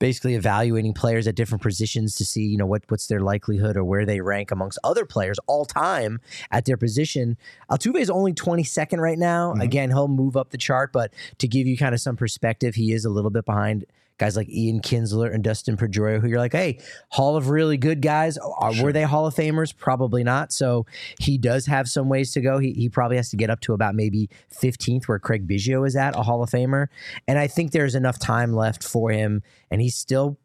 [0.00, 3.84] basically evaluating players at different positions to see, you know, what what's their likelihood or
[3.84, 7.36] where they rank amongst other players all time at their position.
[7.70, 9.54] Altuve is only 22nd right now.
[9.54, 9.62] Mhm.
[9.62, 12.92] Again, he'll move up the chart, but to give you kind of some perspective, he
[12.92, 13.84] is a little bit behind
[14.18, 16.78] guys like Ian Kinsler and Dustin Pedroia, who you're like, hey,
[17.10, 18.38] Hall of really good guys.
[18.38, 18.84] Are, Sure.
[18.84, 19.76] Were they Hall of Famers?
[19.76, 20.52] Probably not.
[20.52, 20.86] So
[21.18, 22.58] he does have some ways to go.
[22.58, 25.96] He, he probably has to get up to about maybe 15th, where Craig Biggio is
[25.96, 26.86] at, a Hall of Famer.
[27.28, 30.38] And I think there's enough time left for him, and he's still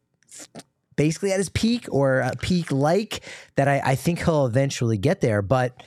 [0.96, 3.20] basically at his peak or a peak like
[3.56, 3.68] that.
[3.68, 5.42] I, I think he'll eventually get there.
[5.42, 5.82] But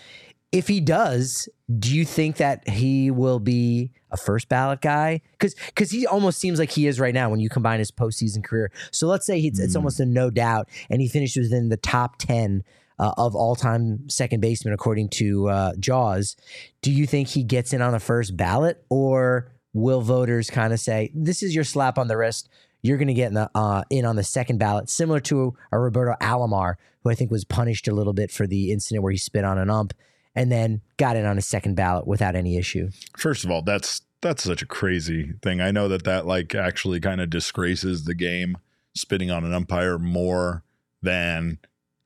[0.56, 5.22] if he does, do you think that he will be a first ballot guy?
[5.32, 8.44] Because because he almost seems like he is right now when you combine his postseason
[8.44, 8.72] career.
[8.92, 9.78] So let's say it's, it's Mm.
[9.78, 12.64] almost a no doubt, and he finishes within the top ten
[12.98, 16.38] uh, of all time second baseman according to uh, Jaws.
[16.82, 20.80] Do you think he gets in on the first ballot, or will voters kind of
[20.80, 22.48] say this is your slap on the wrist?
[22.82, 25.80] You're going to get in, the, uh, in on the second ballot, similar to a
[25.80, 29.18] Roberto Alomar, who I think was punished a little bit for the incident where he
[29.18, 29.94] spit on an ump,
[30.36, 32.90] and then got in on a second ballot without any issue.
[33.18, 35.62] First of all, that's that's such a crazy thing.
[35.62, 38.58] I know that that like actually kind of disgraces the game,
[38.96, 40.64] spitting on an umpire more
[41.02, 41.60] than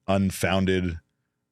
[0.07, 0.99] unfounded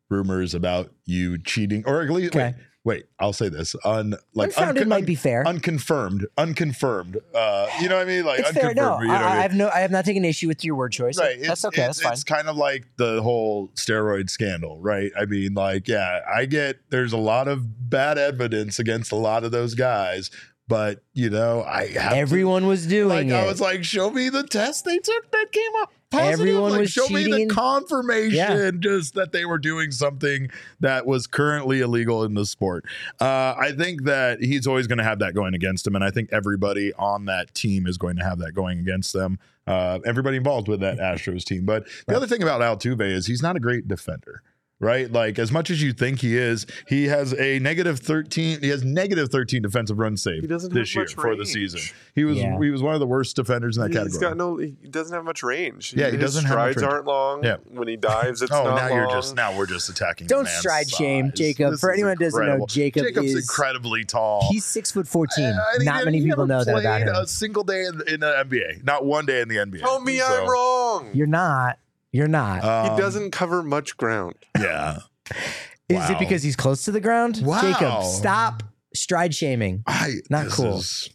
[0.09, 2.53] rumors about you cheating, or at least Okay.
[2.87, 5.45] Wait, I'll say this: un like Unfounded uncon- might be fair.
[5.45, 7.17] unconfirmed, unconfirmed.
[7.35, 8.25] Uh, you know what I mean?
[8.25, 8.73] Like it's fair.
[8.73, 9.37] No, you know I, I?
[9.37, 9.69] I have no.
[9.69, 11.19] I have not taken issue with your word choice.
[11.19, 11.37] Right.
[11.41, 11.81] That's okay.
[11.81, 12.13] That's fine.
[12.13, 15.11] it's kind of like the whole steroid scandal, right?
[15.19, 19.43] I mean, like, yeah, I get there's a lot of bad evidence against a lot
[19.43, 20.31] of those guys,
[20.67, 23.33] but you know, I have to- Everyone was doing like it.
[23.33, 25.91] I was like, show me the test they took that came up.
[26.09, 26.39] Positive.
[26.39, 27.47] Everyone like, was show me cheating.
[27.49, 32.85] the confirmation just that they were doing something that was currently illegal in the sport.
[33.19, 36.11] Uh, I think that he's always going to have that going against him, and I
[36.11, 39.37] think everybody on that team is going to have that going against them.
[39.65, 41.65] Uh, everybody involved with that Astros team.
[41.65, 42.15] But the Right.
[42.17, 44.41] other thing about Altuve is he's not a great defender.
[44.79, 48.61] Right, like as much as you think he is, he has a negative thirteen.
[48.61, 51.79] He has negative thirteen defensive run save this year much for the season.
[52.13, 52.59] He was Yeah.
[52.61, 54.21] he was one of the worst defenders in that He's category.
[54.21, 54.57] got no.
[54.57, 55.95] He doesn't have much range.
[55.97, 57.43] Yeah, he His doesn't have much strides aren't long.
[57.43, 57.57] Yeah.
[57.71, 60.27] When he dives, it's oh, not now you're just now we're just attacking.
[60.27, 61.31] Don't man's stride shame.
[61.33, 61.71] Jacob.
[61.71, 62.65] This For anyone who doesn't know.
[62.67, 64.47] Jacob Jacob's is- incredibly tall.
[64.51, 65.45] He's six foot fourteen.
[65.45, 67.15] Uh, and he Not many people know that about him.
[67.15, 69.79] A single day in, in the NBA, not one day in the NBA.
[69.79, 71.09] Tell me So, I'm wrong.
[71.13, 71.79] You're not.
[72.11, 72.63] You're not.
[72.63, 74.35] um, he doesn't cover much ground.
[74.59, 74.99] Yeah,
[75.89, 76.11] is wow.
[76.11, 77.41] it because he's close to the ground?
[77.43, 77.61] Wow.
[77.61, 79.83] Jacob, stop stride shaming.
[79.87, 80.77] I Not cool.
[80.79, 81.09] is-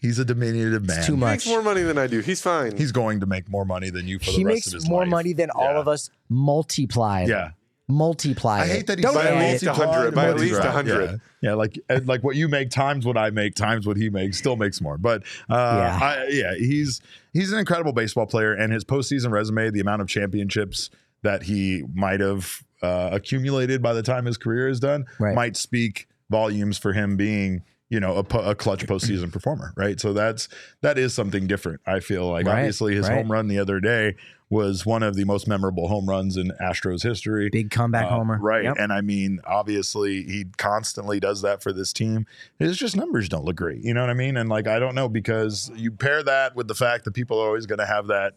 [0.00, 1.04] He's a diminutive man.
[1.04, 1.28] too much.
[1.28, 2.18] He makes more money than I do.
[2.18, 2.76] He's fine.
[2.76, 4.82] He's going to make more money than you for the rest of his life.
[4.82, 7.28] He makes more money than all of us multiplied.
[7.28, 7.50] Yeah.
[7.88, 8.62] Multiplied.
[8.62, 9.66] I hate that he's Don't By at add least it.
[9.68, 10.70] a hundred, by at least a Yeah.
[10.72, 11.20] hundred.
[11.40, 14.56] Yeah, like like what you make times what I make times what he makes still
[14.56, 14.96] makes more.
[14.98, 15.98] But uh, Yeah.
[16.00, 17.00] I, yeah, he's
[17.32, 20.90] he's an incredible baseball player, and his postseason resume, the amount of championships
[21.22, 25.34] that he might have uh, accumulated by the time his career is done, Right.
[25.34, 30.00] might speak volumes for him being you know a, a clutch postseason performer, right?
[30.00, 30.48] So that's
[30.80, 31.80] that is something different.
[31.84, 33.18] I feel like Right, obviously his right.
[33.18, 34.14] home run the other day
[34.52, 37.48] was one of the most memorable home runs in Astros history.
[37.50, 38.38] Big comeback Uh, homer.
[38.38, 38.64] Right.
[38.64, 38.76] Yep.
[38.78, 42.26] And I mean, obviously, he constantly does that for this team.
[42.60, 43.82] It's just numbers don't look great.
[43.82, 44.36] You know what I mean?
[44.36, 47.46] And like, I don't know because you pair that with the fact that people are
[47.46, 48.34] always going to have that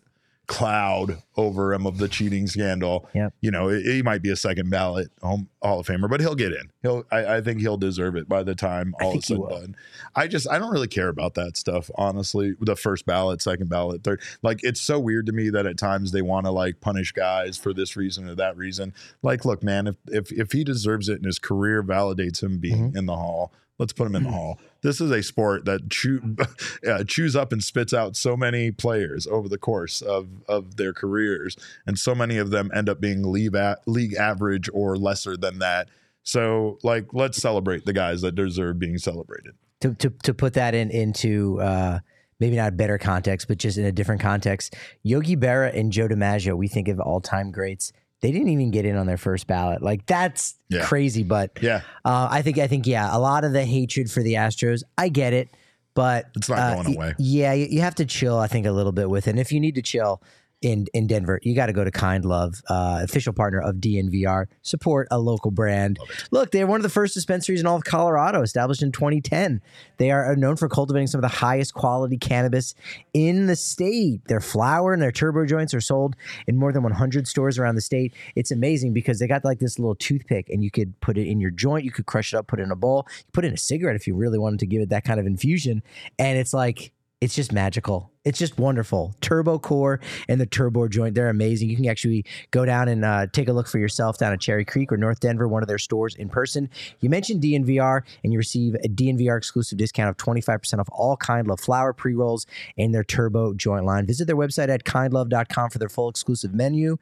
[0.47, 3.09] cloud over him of the cheating scandal.
[3.13, 3.33] Yep.
[3.41, 6.51] You know, he might be a second ballot home Hall of Famer, but he'll get
[6.53, 6.71] in.
[6.81, 9.49] He'll, I, I think he'll deserve it by the time all is he said and
[9.49, 9.75] done.
[10.15, 12.53] I just, I don't really care about that stuff, honestly.
[12.59, 14.21] The first ballot, second ballot, third.
[14.43, 17.57] Like, it's so weird to me that at times they want to like punish guys
[17.57, 18.93] for this reason or that reason.
[19.23, 22.75] Like, look, man, if if, if he deserves it and his career validates him being
[22.75, 22.97] Mm-hmm.
[22.97, 24.59] in the hall, let's put them in the hall.
[24.81, 26.35] This is a sport that chew,
[26.87, 30.93] uh, chews up and spits out so many players over the course of of their
[30.93, 35.35] careers, and so many of them end up being league a- league average or lesser
[35.37, 35.89] than that.
[36.23, 39.53] So, like, let's celebrate the guys that deserve being celebrated.
[39.81, 41.99] to, to, to put that in into uh,
[42.39, 46.07] maybe not a better context, but just in a different context, Yogi Berra and Joe
[46.07, 47.91] DiMaggio, we think of all time greats.
[48.21, 49.81] They didn't even get in on their first ballot.
[49.81, 50.85] Like that's Yeah.
[50.85, 51.23] crazy.
[51.23, 54.33] But Yeah, uh, I think I think yeah, a lot of the hatred for the
[54.35, 55.49] Astros, I get it,
[55.93, 57.15] but It's not uh, going y- away.
[57.19, 58.37] Yeah, you have to chill.
[58.39, 59.31] I think a little bit with it.
[59.31, 60.21] And if you need to chill
[60.65, 64.47] in in Denver, you got to go to Kind Love, uh, official partner of DNVR.
[64.63, 65.99] Support a local brand.
[66.31, 69.61] Look, they're one of the first dispensaries in all of Colorado, established in 2010.
[69.97, 72.73] They are known for cultivating some of the highest quality cannabis
[73.13, 74.25] in the state.
[74.27, 76.15] Their flower and their turbo joints are sold
[76.47, 78.15] in more than 100 stores around the state.
[78.35, 81.39] It's amazing because they got like this little toothpick, and you could put it in
[81.39, 81.85] your joint.
[81.85, 83.57] You could crush it up, put it in a bowl, you put it in a
[83.57, 85.83] cigarette if you really wanted to give it that kind of infusion.
[86.17, 86.91] And it's like
[87.25, 88.11] it's just magical.
[88.23, 89.15] It's just wonderful.
[89.19, 91.71] Turbo Core and the Turbo Joint, they're amazing.
[91.71, 94.63] You can actually go down and uh, take a look for yourself down at Cherry
[94.63, 96.69] Creek or North Denver, one of their stores in person.
[96.99, 101.47] You mentioned DNVR and you receive a DNVR exclusive discount of 25% off all Kind
[101.47, 102.45] Love flower pre rolls
[102.77, 104.05] and their Turbo Joint line.
[104.05, 106.97] Visit their website at kindlove.com for their full exclusive menu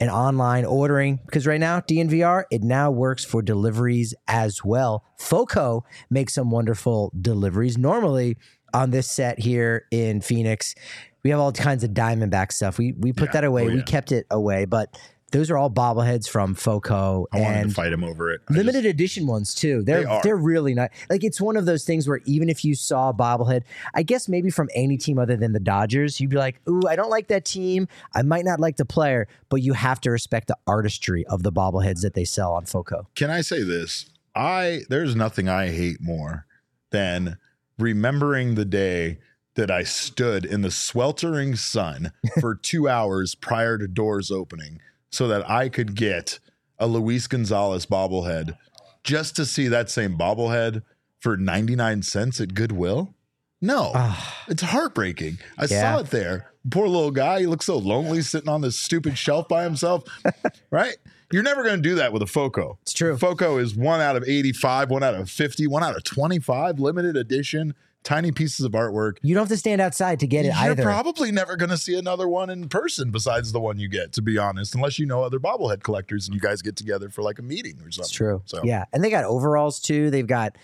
[0.00, 5.04] and online ordering because right now DNVR it now works for deliveries as well.
[5.18, 7.76] Foco makes some wonderful deliveries.
[7.76, 8.38] Normally
[8.74, 10.74] on this set here in Phoenix,
[11.22, 12.78] we have all kinds of Diamondback stuff.
[12.78, 13.32] We we put Yeah.
[13.32, 13.64] that away.
[13.68, 14.98] Oh, We kept it away, but
[15.32, 18.40] those are all bobbleheads from Foco I wanted to and fight him over it.
[18.50, 19.84] I limited just- edition ones too.
[19.84, 20.22] They're They are.
[20.24, 20.88] they are really nice.
[21.08, 23.62] Like it's one of those things where even if you saw a bobblehead,
[23.94, 26.96] I guess maybe from any team other than the Dodgers, you'd be like, "Ooh, I
[26.96, 27.86] don't like that team.
[28.12, 31.52] I might not like the player, but you have to respect the artistry of the
[31.52, 34.06] bobbleheads that they sell on Foco." can I say this?
[34.34, 36.44] I there's nothing I hate more
[36.90, 37.36] than
[37.80, 39.18] remembering the day
[39.56, 45.26] that I stood in the sweltering sun for two hours prior to doors opening so
[45.28, 46.38] that I could get
[46.78, 48.56] a Luis Gonzalez bobblehead
[49.02, 50.82] just to see that same bobblehead
[51.18, 53.14] for 99 cents at Goodwill.
[53.60, 55.38] No, Ah, it's heartbreaking.
[55.58, 55.94] I Yeah.
[55.94, 56.46] saw it there.
[56.70, 57.40] Poor little guy.
[57.40, 60.04] He looks so lonely sitting on this stupid shelf by himself.
[60.70, 60.96] right?
[61.32, 62.78] You're never going to do that with a Foco.
[62.82, 63.16] it's true.
[63.16, 67.16] Foco is one out of 85, one out of 50, one out of 25, limited
[67.16, 69.18] edition, tiny pieces of artwork.
[69.22, 70.82] You don't have to stand outside to get it You're either.
[70.82, 74.22] probably never going to see another one in person besides the one you get, to
[74.22, 77.38] be honest, unless you know other bobblehead collectors and you guys get together for like
[77.38, 78.02] a meeting or something.
[78.02, 78.42] It's true.
[78.46, 80.10] So Yeah, and they got overalls too.
[80.10, 80.56] They've got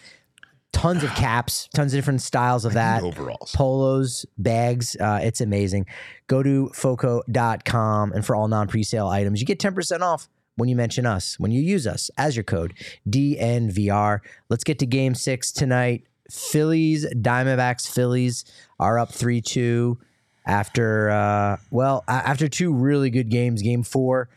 [0.73, 3.03] tons of caps, tons of different styles of that.
[3.05, 3.53] overalls.
[3.55, 4.97] polos, bags.
[4.99, 5.87] Uh, it's amazing.
[6.27, 10.77] Go to foco.com and for all non presale items, you get 10% off when you
[10.77, 12.75] mention us, when you use us as your code
[13.09, 14.21] DNVR.
[14.49, 16.07] Let's get to game six tonight.
[16.31, 18.45] Phillies, Diamondbacks, Phillies
[18.81, 19.99] are up 3 2
[20.45, 23.63] after, uh, well, after two really good games.
[23.63, 24.29] Game four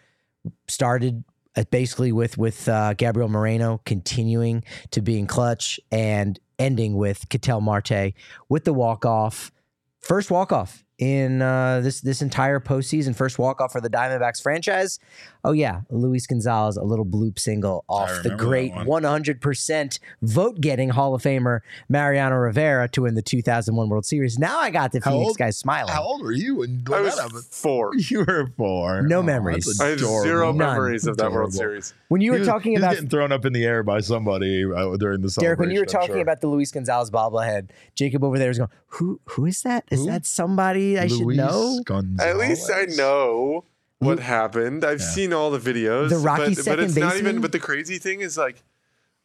[0.67, 1.23] started
[1.71, 7.61] basically with with uh, Gabriel Moreno continuing to be in clutch and ending with Ketel
[7.61, 8.13] Marte
[8.49, 9.51] with the walk off,
[9.99, 13.15] first walk off in uh, this this entire postseason.
[13.15, 14.99] First walk off for the Diamondbacks franchise.
[15.43, 21.15] Oh yeah, Luis Gonzalez, a little bloop single off the great 100% vote getting Hall
[21.15, 24.37] of Famer Mariano Rivera to win the 2001 World Series.
[24.37, 25.93] Now I got the How Phoenix old- guys smiling.
[25.93, 27.91] How old were you when I was that four.
[28.09, 29.01] You were four.
[29.03, 29.79] No Oh, memories.
[29.79, 30.57] I have zero None.
[30.57, 31.93] memories of that World Series.
[32.07, 33.83] When you He were was- talking he was about getting thrown up in the air
[33.83, 35.41] by somebody uh, during the celebration.
[35.43, 36.21] Derek, when you were I'm talking sure.
[36.21, 39.19] about the Luis Gonzalez bobblehead, Jacob over there was going, "Who?
[39.25, 39.83] Who is that?
[39.91, 40.05] Is Who?
[40.07, 41.79] that somebody I should Luis know?"
[42.19, 43.65] At least I know
[43.99, 44.83] what Lu- happened.
[44.85, 45.05] I've Yeah.
[45.05, 46.09] seen all the videos.
[46.09, 47.41] The Rocky but, but second it's not even.
[47.41, 48.63] But the crazy thing is like,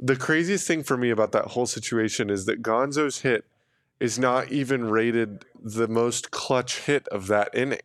[0.00, 3.44] the craziest thing for me about that whole situation is that Gonzo's hit
[4.00, 7.79] is not even rated the most clutch hit of that inning.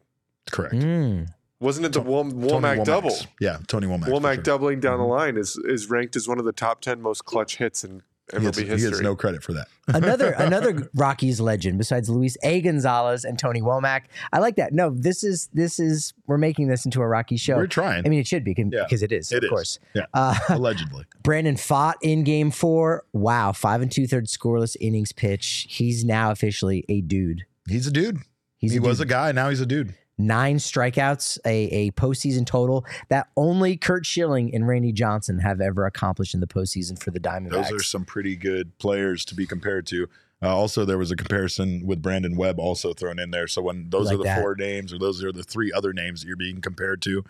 [0.51, 0.73] Correct.
[0.73, 1.27] Mm.
[1.59, 3.15] Wasn't it the Wol- Tony Womack double?
[3.39, 4.05] Yeah, Tony Womack.
[4.05, 4.43] for Womack sure.
[4.43, 5.09] doubling down the Mhm.
[5.09, 8.37] line is is ranked as one of the top ten most clutch hits in He
[8.37, 8.89] MLB gets, he history.
[8.91, 9.67] gets no credit for that.
[9.87, 12.61] another another Rockies legend besides Luis A.
[12.61, 14.03] Gonzalez and Tony Womack.
[14.31, 14.71] I like that.
[14.71, 17.55] No, this is this is we're making this into a Rocky show.
[17.55, 18.05] We're trying.
[18.05, 19.49] I mean, it should be can- Yeah, because it is, it of is.
[19.49, 19.79] course.
[19.95, 20.05] Yeah.
[20.13, 21.05] Uh, allegedly.
[21.23, 23.03] Brandon Pfaadt in Game Four.
[23.13, 25.65] Wow, five and two thirds scoreless innings pitch.
[25.69, 27.45] He's now officially a dude.
[27.67, 28.19] He's a dude.
[28.57, 29.31] He's he a was a guy.
[29.31, 29.95] Now he's a dude.
[30.19, 35.85] Nine strikeouts, a, a postseason total that only Curt Schilling and Randy Johnson have ever
[35.85, 37.69] accomplished in the postseason for the Diamondbacks.
[37.69, 40.07] Those are some pretty good players to be compared to.
[40.41, 43.47] Uh, also, there was a comparison with Brandon Webb also thrown in there.
[43.47, 44.41] So when those Like are the that.
[44.41, 47.23] four names, or those are the three other names that you're being compared to,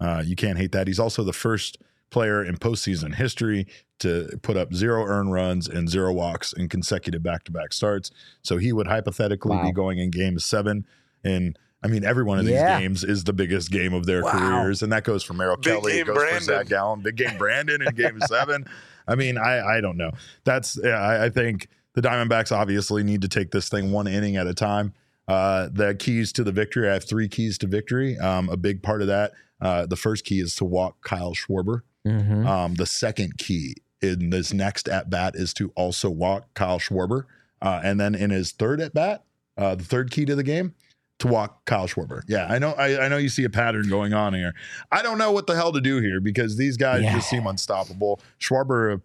[0.00, 0.86] uh, you can't hate that.
[0.86, 1.78] He's also the first
[2.10, 3.66] player in postseason history
[3.98, 8.10] to put up zero earned runs and zero walks in consecutive back-to-back starts.
[8.42, 9.64] So he would hypothetically Wow.
[9.64, 10.86] be going in Game Seven.
[11.24, 12.78] And I mean, every one of Yeah.
[12.78, 14.32] these games is the biggest game of their Wow.
[14.62, 16.42] careers, and that goes for Merrill Big Kelly, it game goes for Brandon.
[16.42, 18.66] Zach Gallen, big game Brandon in Game Seven.
[19.06, 20.10] I mean, I I don't know.
[20.44, 24.36] That's yeah, I, I think the Diamondbacks obviously need to take this thing one inning
[24.36, 24.92] at a time.
[25.28, 26.88] Uh, the keys to the victory.
[26.88, 28.18] I have three keys to victory.
[28.18, 29.32] Um, a big part of that.
[29.60, 31.80] Uh, the first key is to walk Kyle Schwarber.
[32.06, 32.46] Mhm.
[32.46, 37.24] Um, the second key in this next at bat is to also walk Kyle Schwarber.
[37.62, 39.24] Uh, and then in his third at bat,
[39.56, 40.74] uh, the third key to the game,
[41.18, 42.22] to walk Kyle Schwarber.
[42.28, 42.72] Yeah, I know.
[42.72, 44.52] I, I know you see a pattern going on here.
[44.92, 47.14] I don't know what the hell to do here because these guys Yeah.
[47.14, 48.20] just seem unstoppable.
[48.38, 49.00] Schwarber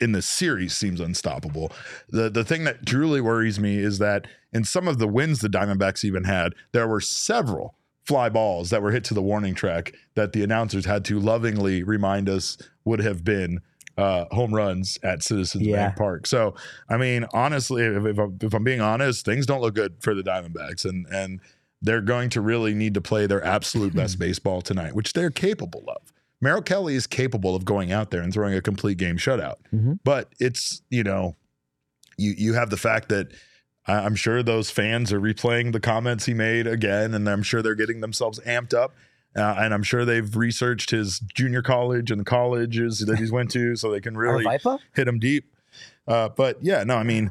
[0.00, 1.70] in the series seems unstoppable.
[2.08, 5.48] The the thing that truly worries me is that in some of the wins the
[5.48, 9.92] Diamondbacks even had, there were several fly balls that were hit to the warning track
[10.16, 13.60] that the announcers had to lovingly remind us would have been
[13.98, 15.86] uh, home runs at Citizens Yeah.
[15.86, 16.26] Bank Park.
[16.26, 16.54] So,
[16.88, 20.14] I mean, honestly, if, if, I'm, if I'm being honest, things don't look good for
[20.14, 21.40] the Diamondbacks, and and
[21.82, 25.84] they're going to really need to play their absolute best baseball tonight, which they're capable
[25.88, 26.12] of.
[26.40, 29.98] Merrill Kelly is capable of going out there and throwing a complete game shutout, Mhm.
[30.04, 31.36] but it's you know,
[32.16, 33.32] you you have the fact that
[33.86, 37.74] I'm sure those fans are replaying the comments he made again, and I'm sure they're
[37.74, 38.94] getting themselves amped up.
[39.34, 43.50] Uh, and I'm sure they've researched his junior college and the colleges that he's went
[43.52, 44.78] to, so they can really Vipa?
[44.94, 45.46] hit him deep.
[46.06, 47.30] Uh, but yeah, no, I mean,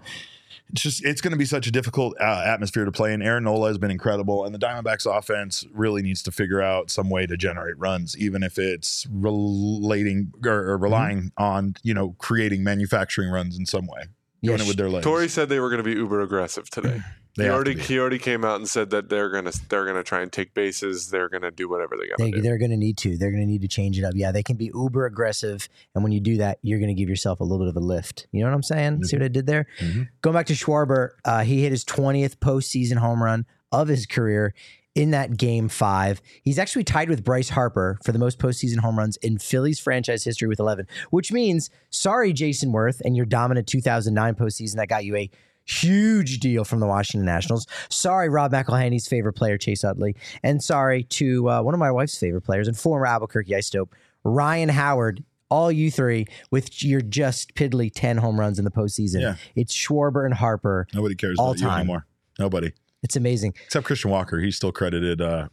[0.71, 3.21] it's just it's going to be such a difficult uh, atmosphere to play in.
[3.21, 7.09] Aaron Nola has been incredible, and the Diamondbacks offense really needs to figure out some
[7.09, 12.63] way to generate runs, even if it's relating or, or relying on you know creating
[12.63, 14.03] manufacturing runs in some way,
[14.41, 14.61] doing Yes.
[14.61, 15.05] it with their legs.
[15.05, 17.01] Torey said they were going to be uber aggressive today.
[17.37, 20.21] They he already he already came out and said that they're gonna they're gonna try
[20.21, 21.09] and take bases.
[21.09, 22.41] They're gonna do whatever they gotta They, do.
[22.41, 23.17] they're going to need to.
[23.17, 24.13] They're going to need to change it up.
[24.15, 27.07] Yeah, they can be uber aggressive, and when you do that, you're going to give
[27.09, 28.27] yourself a little bit of a lift.
[28.31, 29.03] You know what I'm saying?
[29.05, 29.65] See what I did there?
[29.79, 30.09] Mhm.
[30.21, 34.53] Going back to Schwarber, uh, he hit his 20th postseason home run of his career
[34.93, 36.21] in that game five.
[36.43, 40.25] He's actually tied with Bryce Harper for the most postseason home runs in Phillies franchise
[40.25, 45.05] history with 11, which means, sorry, Jayson Werth, and your dominant 2009 postseason that got
[45.05, 45.29] you a
[45.65, 47.67] huge deal from the Washington Nationals.
[47.89, 50.15] Sorry, Rob McElhaney's favorite player, Chase Utley.
[50.43, 54.69] And sorry to uh, one of my wife's favorite players and former Albuquerque Isotopes, Ryan
[54.69, 55.23] Howard.
[55.49, 59.19] All you three with your just piddly 10 home runs in the postseason.
[59.19, 59.35] Yeah.
[59.53, 60.87] It's Schwarber and Harper.
[60.93, 61.79] Nobody cares All about you time.
[61.79, 62.05] anymore.
[62.39, 62.71] Nobody
[63.03, 63.55] It's amazing.
[63.65, 64.39] except Christian Walker.
[64.39, 65.49] He's still credited uh,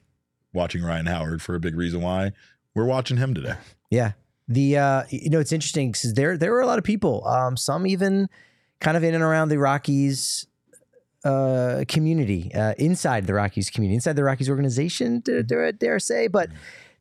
[0.53, 2.31] watching Ryan Howard for a big reason why
[2.77, 3.55] we're watching him today.
[3.91, 4.13] Yeah.
[4.47, 7.57] The uh you know it's interesting because there there were a lot of people, um,
[7.57, 8.29] some even
[8.81, 10.47] kind of in and around the Rockies
[11.25, 16.29] uh community, uh inside the Rockies community, inside the Rockies organization, dare, dare, dare say,
[16.29, 16.49] but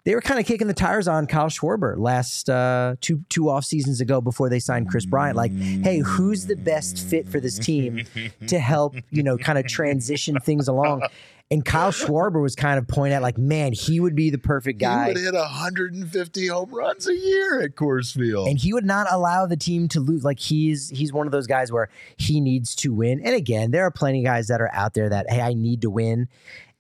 [0.06, 3.66] they were kind of kicking the tires on Kyle Schwarber last uh two two off
[3.66, 5.36] seasons ago before they signed Kris Bryant.
[5.36, 8.06] Like, hey, who's the best fit for this team
[8.48, 11.04] to help, you know, kind of transition things along?
[11.50, 14.80] And Kyle Schwarber was kind of pointing out, like, man, he would be the perfect
[14.80, 15.08] guy.
[15.08, 18.50] He would hit 150 home runs a year at Coors Field.
[18.50, 20.24] and he would not allow the team to lose.
[20.26, 23.22] Like he's he's one of those guys where he needs to win.
[23.24, 25.82] And again, there are plenty of guys that are out there that hey, I need
[25.84, 26.28] to win.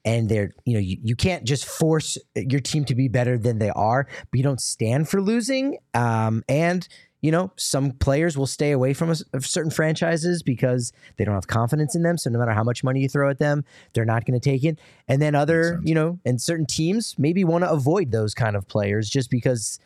[0.03, 3.59] And they're, you know, you, you can't just force your team to be better than
[3.59, 5.79] they are, but you don't stand for losing.
[5.93, 6.87] Um, and
[7.28, 11.36] you know, some players will stay away from a, of certain franchises because they don't
[11.36, 12.17] have confidence in them.
[12.17, 14.63] So no matter how much money you throw at them, they're not going to take
[14.63, 14.80] it.
[15.09, 18.65] And then other, you know, and certain teams maybe want to avoid those kind of
[18.69, 19.78] players just because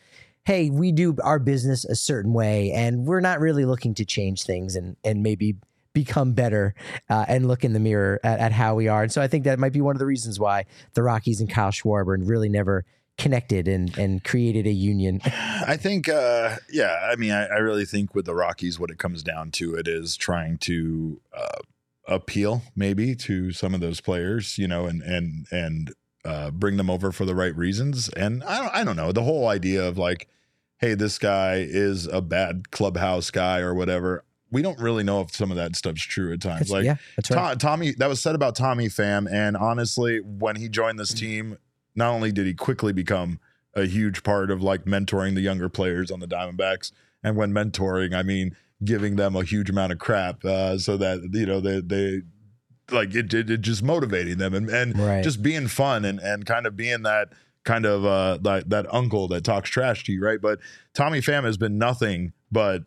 [0.44, 4.44] hey, we do our business a certain way and we're not really looking to change
[4.44, 5.56] things and and maybe
[5.94, 6.76] become better
[7.10, 9.02] uh, and look in the mirror at, at how we are.
[9.02, 11.50] And so I think that might be one of the reasons why the Rockies and
[11.50, 12.84] Kyle Schwarber really never
[13.18, 15.20] connected and and created a union.
[15.24, 18.98] I think, uh, yeah, I mean, I, I really think with the Rockies, what it
[18.98, 21.60] comes down to it is trying to uh,
[22.08, 25.94] appeal maybe to some of those players, you know, and and and
[26.24, 28.08] uh, bring them over for the right reasons.
[28.10, 30.28] And I don't, I don't know the whole idea of like,
[30.78, 34.24] hey, this guy is a bad clubhouse guy or whatever.
[34.50, 36.70] We don't really know if some of that stuff's true at times.
[36.70, 36.96] Like, yeah,
[37.30, 37.52] right.
[37.52, 39.26] To- Tommy, that was said about Tommy Pham.
[39.30, 41.56] And honestly, when he joined this team,
[41.94, 43.38] not only did he quickly become
[43.74, 48.14] a huge part of like mentoring the younger players on the Diamondbacks, and when mentoring,
[48.14, 51.80] I mean giving them a huge amount of crap uh, so that you know they
[51.80, 52.22] they
[52.90, 55.22] like it, it, it just motivating them and, and Right.
[55.22, 57.28] just being fun and and kind of being that
[57.64, 60.58] kind of uh that, that uncle that talks trash to you right but
[60.94, 62.82] tommy pham has been nothing but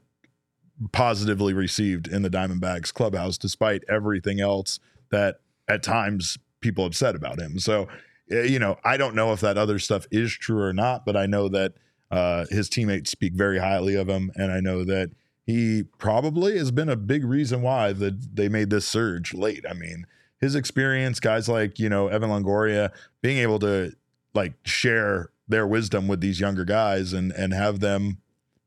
[0.91, 4.79] positively received in the diamondbacks clubhouse despite everything else
[5.11, 5.39] that
[5.69, 7.87] at times people have said about him so
[8.27, 11.25] you know i don't know if that other stuff is true or not but i
[11.25, 11.73] know that
[12.11, 15.11] uh his teammates speak very highly of him and i know that
[15.45, 19.63] he probably has been a big reason why that they made this surge late.
[19.69, 20.07] I mean,
[20.39, 23.93] his experience, guys like you know Evan Longoria, being able to
[24.33, 28.17] like share their wisdom with these younger guys and and have them,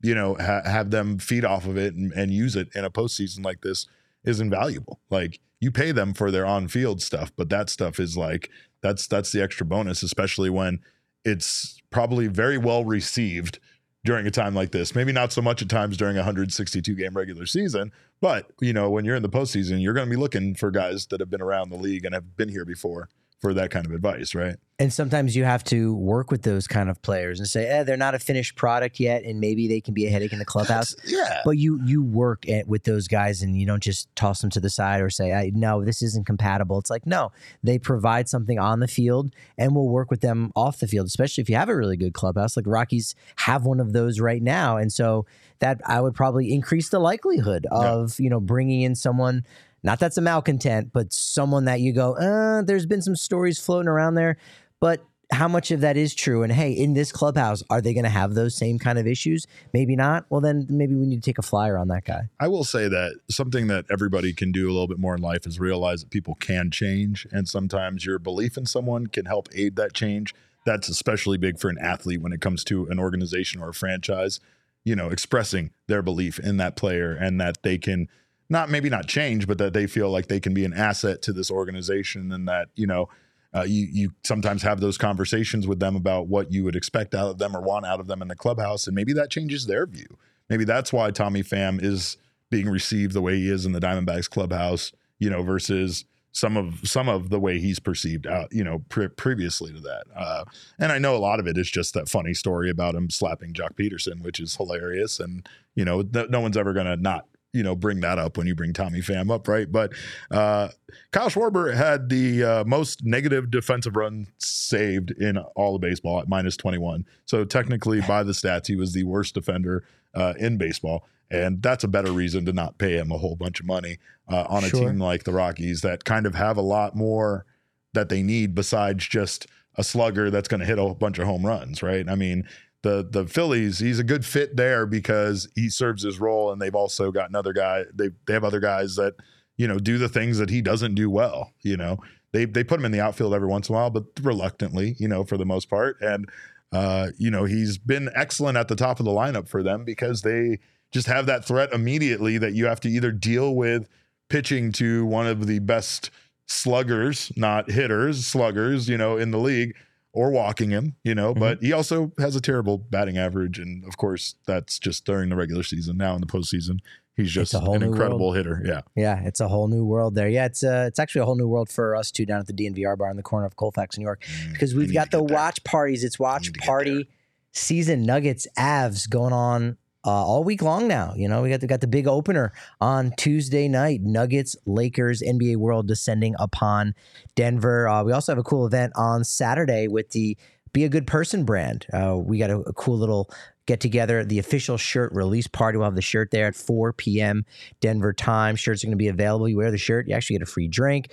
[0.01, 2.91] you know, ha- have them feed off of it and, and use it in a
[2.91, 3.87] postseason like this
[4.25, 5.01] is invaluable.
[5.11, 8.51] Like you pay them for their on field stuff, but that stuff is like
[8.83, 10.81] that's that's the extra bonus, especially when
[11.25, 13.59] it's probably very well received
[14.05, 14.95] during a time like this.
[14.95, 18.91] Maybe not so much at times during a 162 game regular season, but you know,
[18.91, 21.43] when you're in the postseason, you're going to be looking for guys that have been
[21.43, 23.09] around the league and have been here before
[23.41, 24.57] for that kind of advice, right?
[24.81, 27.97] And sometimes you have to work with those kind of players and say, eh, they're
[27.97, 30.95] not a finished product yet, and maybe they can be a headache in the clubhouse.
[30.95, 31.41] That's- yeah.
[31.45, 34.61] But you you work at, with those guys, and you don't just toss them to
[34.61, 37.33] the side or say, I, "No, this isn't compatible." It's like, no,
[37.63, 41.07] they provide something on the field, and we'll work with them off the field.
[41.07, 44.43] Especially if you have a really good clubhouse, like Rockies have one of those right
[44.43, 45.27] now, and so
[45.61, 49.45] that I would probably increase the likelihood of you know bringing in someone.
[49.83, 53.89] Not that's a malcontent, but someone that you go, uh, there's been some stories floating
[53.89, 54.37] around there,
[54.81, 56.43] but how much of that is true?
[56.43, 59.47] And hey, in this clubhouse, are they going to have those same kind of issues?
[59.75, 60.25] Maybe not.
[60.31, 62.31] Well, then maybe we need to take a flyer on that guy.
[62.41, 65.47] I will say that something that everybody can do a little bit more in life
[65.47, 67.27] is realize that people can change.
[67.31, 70.35] And sometimes your belief in someone can help aid that change.
[70.65, 74.41] That's especially big for an athlete when it comes to an organization or a franchise,
[74.83, 78.09] you know, expressing their belief in that player and that they can
[78.51, 81.33] not maybe not change, but that they feel like they can be an asset to
[81.33, 83.09] this organization and that, you know,
[83.55, 87.31] uh, you you sometimes have those conversations with them about what you would expect out
[87.31, 89.87] of them or want out of them in the clubhouse, and maybe that changes their
[89.87, 90.19] view.
[90.51, 92.17] Maybe that's why Tommy Pham is
[92.51, 96.87] being received the way he is in the Diamondbacks clubhouse, you know, versus some of
[96.87, 100.05] some of the way he's perceived out, you know, pre- previously to that.
[100.15, 100.45] Uh,
[100.79, 103.55] and I know a lot of it is just that funny story about him slapping
[103.55, 107.63] Joc Pederson, which is hilarious, and you know, th- no one's ever gonna not you
[107.63, 109.71] know bring that up when you bring Tommy Pham up, right?
[109.71, 109.93] But
[110.31, 110.69] uh,
[111.13, 116.29] Kyle Schwarber had the uh, most negative defensive run saved in all of baseball at
[116.29, 117.07] minus 21.
[117.25, 119.85] So technically, by the stats, he was the worst defender
[120.15, 121.07] uh, in baseball.
[121.31, 123.99] And that's a better reason to not pay him a whole bunch of money
[124.31, 124.89] uh, on a Sure.
[124.89, 127.45] team like the Rockies that kind of have a lot more
[127.93, 129.47] that they need besides just
[129.77, 132.09] a slugger that's going to hit a bunch of home runs, right?
[132.09, 132.49] I mean,
[132.83, 136.75] the the Phillies, he's a good fit there because he serves his role, and they've
[136.75, 137.85] also got another guy.
[137.93, 139.15] They they have other guys that
[139.57, 141.53] you know do the things that he doesn't do well.
[141.63, 141.99] You know,
[142.33, 145.09] they they put him in the outfield every once in a while, but reluctantly, you
[145.09, 145.97] know, for the most part.
[146.01, 146.29] And
[146.73, 150.23] uh, you know, he's been excellent at the top of the lineup for them because
[150.23, 150.59] they
[150.93, 153.89] just have that threat immediately that you have to either deal with
[154.29, 156.11] pitching to one of the best
[156.47, 159.75] sluggers, not hitters, sluggers, you know, in the league,
[160.13, 161.35] or walking him, you know.
[161.35, 165.37] But he also has a terrible batting average, and of course, that's just during the
[165.37, 165.97] regular season.
[165.97, 166.79] Now in the postseason,
[167.17, 168.63] he's just an incredible hitter.
[168.65, 168.81] Yeah.
[168.97, 170.29] Yeah, it's a whole new world there.
[170.29, 172.53] Yeah, it's uh, it's actually a whole new world for us too down at the
[172.53, 175.23] DNVR bar in the corner of Colfax, New York, because Mm, I we've got the
[175.23, 176.05] watch parties.
[176.05, 177.09] It's watch need to get party
[177.53, 178.05] season.
[178.05, 181.13] Nuggets Avs going on uh, all week long now.
[181.17, 184.01] You know, we got the, got the big opener on Tuesday night.
[184.03, 186.95] Nuggets Lakers NBA World descending upon
[187.35, 187.89] Denver.
[187.89, 190.37] Uh, we also have a cool event on Saturday with the
[190.73, 191.87] Be a Good Person brand.
[191.93, 193.31] Uh, we got a, a cool little
[193.67, 194.25] get together.
[194.25, 195.79] The official shirt release party.
[195.79, 197.45] We'll have the shirt there at 4 p.m.
[197.81, 198.57] Denver time.
[198.57, 199.49] Shirts are going to be available.
[199.49, 201.11] You wear the shirt, you actually get a free drink.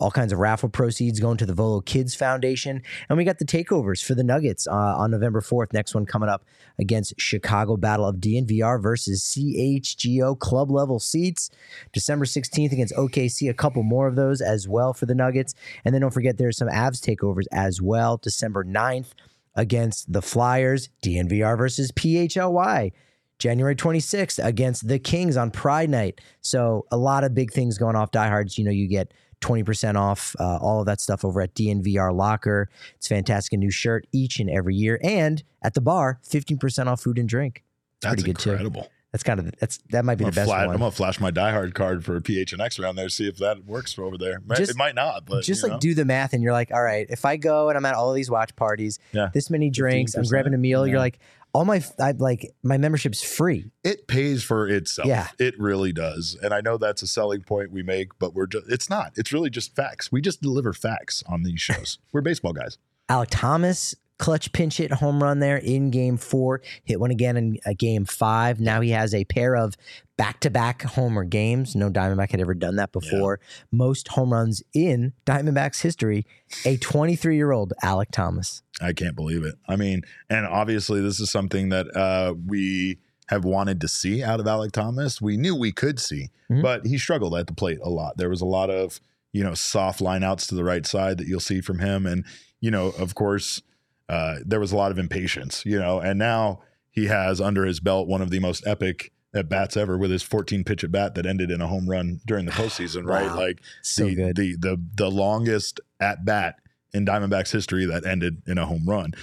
[0.00, 2.82] All kinds of raffle proceeds going to the Volo Kids Foundation.
[3.08, 5.72] And we got the takeovers for the Nuggets uh, on November 4th.
[5.72, 6.44] Next one coming up
[6.78, 11.48] against Chicago Battle of DNVR versus CHGO club level seats.
[11.92, 13.48] December 16th against OKC.
[13.48, 15.54] A couple more of those as well for the Nuggets.
[15.84, 18.16] And then don't forget there's some Avs takeovers as well.
[18.16, 19.12] December 9th
[19.54, 20.88] against the Flyers.
[21.04, 22.92] DNVR versus PHLY.
[23.38, 26.20] January 26th against the Kings on Pride Night.
[26.40, 28.10] So a lot of big things going off.
[28.10, 29.12] Diehards, you know, you get
[29.44, 32.68] 20% off uh, all of that stuff over at DNVR Locker.
[32.96, 33.52] It's fantastic.
[33.52, 34.98] A new shirt each and every year.
[35.02, 37.62] And at the bar, 15% off food and drink.
[38.00, 38.50] That's pretty good, too.
[38.52, 38.88] incredible.
[39.12, 41.72] That's kind of, that's that might be the best flat, I'm gonna flash my diehard
[41.74, 44.40] card for PHNX around there, see if that works over there.
[44.56, 45.78] Just- it might not, but Just like know.
[45.78, 48.10] do the math and you're like, all right, if I go and I'm at all
[48.10, 49.28] of these watch parties, Yeah.
[49.32, 51.20] this many drinks, I'm grabbing a meal, you're like,
[51.54, 53.70] all my, I like, my membership's free.
[53.84, 55.08] it pays for itself.
[55.08, 55.28] Yeah.
[55.38, 56.36] It really does.
[56.42, 59.12] And I know that's a selling point we make, but we're just it's not.
[59.16, 60.10] It's really just facts.
[60.12, 61.98] We just deliver facts on these shows.
[62.12, 62.76] we're baseball guys.
[63.08, 67.58] Alec Thomas, clutch pinch hit home run there in game four, hit one again in
[67.66, 68.60] uh, game five.
[68.60, 69.74] Now he has a pair of
[70.16, 71.74] back to back homer games.
[71.74, 73.40] No Diamondback had ever done that before.
[73.72, 76.24] Most home runs in Diamondbacks history.
[76.64, 78.62] A 23 year old Alec Thomas.
[78.80, 79.56] I can't believe it.
[79.68, 82.98] I mean, and obviously this is something that uh, we
[83.28, 85.20] have wanted to see out of Alec Thomas.
[85.20, 86.62] We knew we could see, Mhm.
[86.62, 88.16] but he struggled at the plate a lot.
[88.18, 89.00] There was a lot of,
[89.32, 92.04] you know, soft lineouts to the right side that you'll see from him.
[92.06, 92.24] And,
[92.60, 93.62] you know, of course,
[94.08, 97.80] uh, there was a lot of impatience, you know, and now he has under his
[97.80, 101.14] belt one of the most epic at bats ever with his 14 pitch at bat
[101.16, 103.32] that ended in a home run during the postseason, right?
[103.34, 104.36] Like So the, good.
[104.36, 106.56] The, the the longest at bat
[106.92, 109.14] in Diamondbacks history that ended in a home run.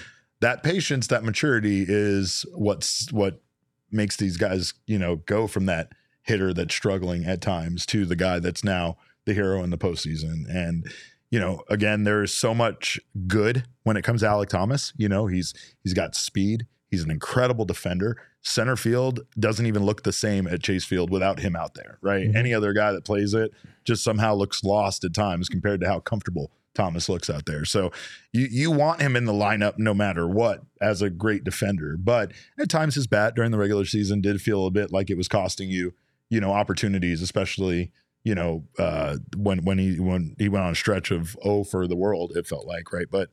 [0.42, 3.42] That patience, that maturity is what's what
[3.92, 8.16] makes these guys, you know, go from that hitter that's struggling at times to the
[8.16, 10.44] guy that's now the hero in the postseason.
[10.50, 10.92] And
[11.32, 14.94] you know, again, there's so much good when it comes to Alec Thomas.
[14.98, 15.54] You know, he's
[15.84, 16.68] he's got speed.
[16.90, 18.18] He's an incredible defender.
[18.42, 22.28] Center field doesn't even look the same at Chase Field without him out there, right?
[22.28, 22.36] Mhm.
[22.36, 23.52] Any other guy that plays it
[23.86, 27.64] just somehow looks lost at times compared to how comfortable Thomas looks out there.
[27.66, 27.92] So
[28.34, 31.96] you you want him in the lineup no matter what as a great defender.
[31.98, 35.18] But at times his bat during the regular season did feel a bit like it
[35.18, 35.94] was costing you,
[36.30, 37.92] you know, opportunities, especially
[38.24, 41.88] you know uh, when when he when he went on a stretch of oh for
[41.88, 43.08] the world, it felt like right.
[43.10, 43.30] But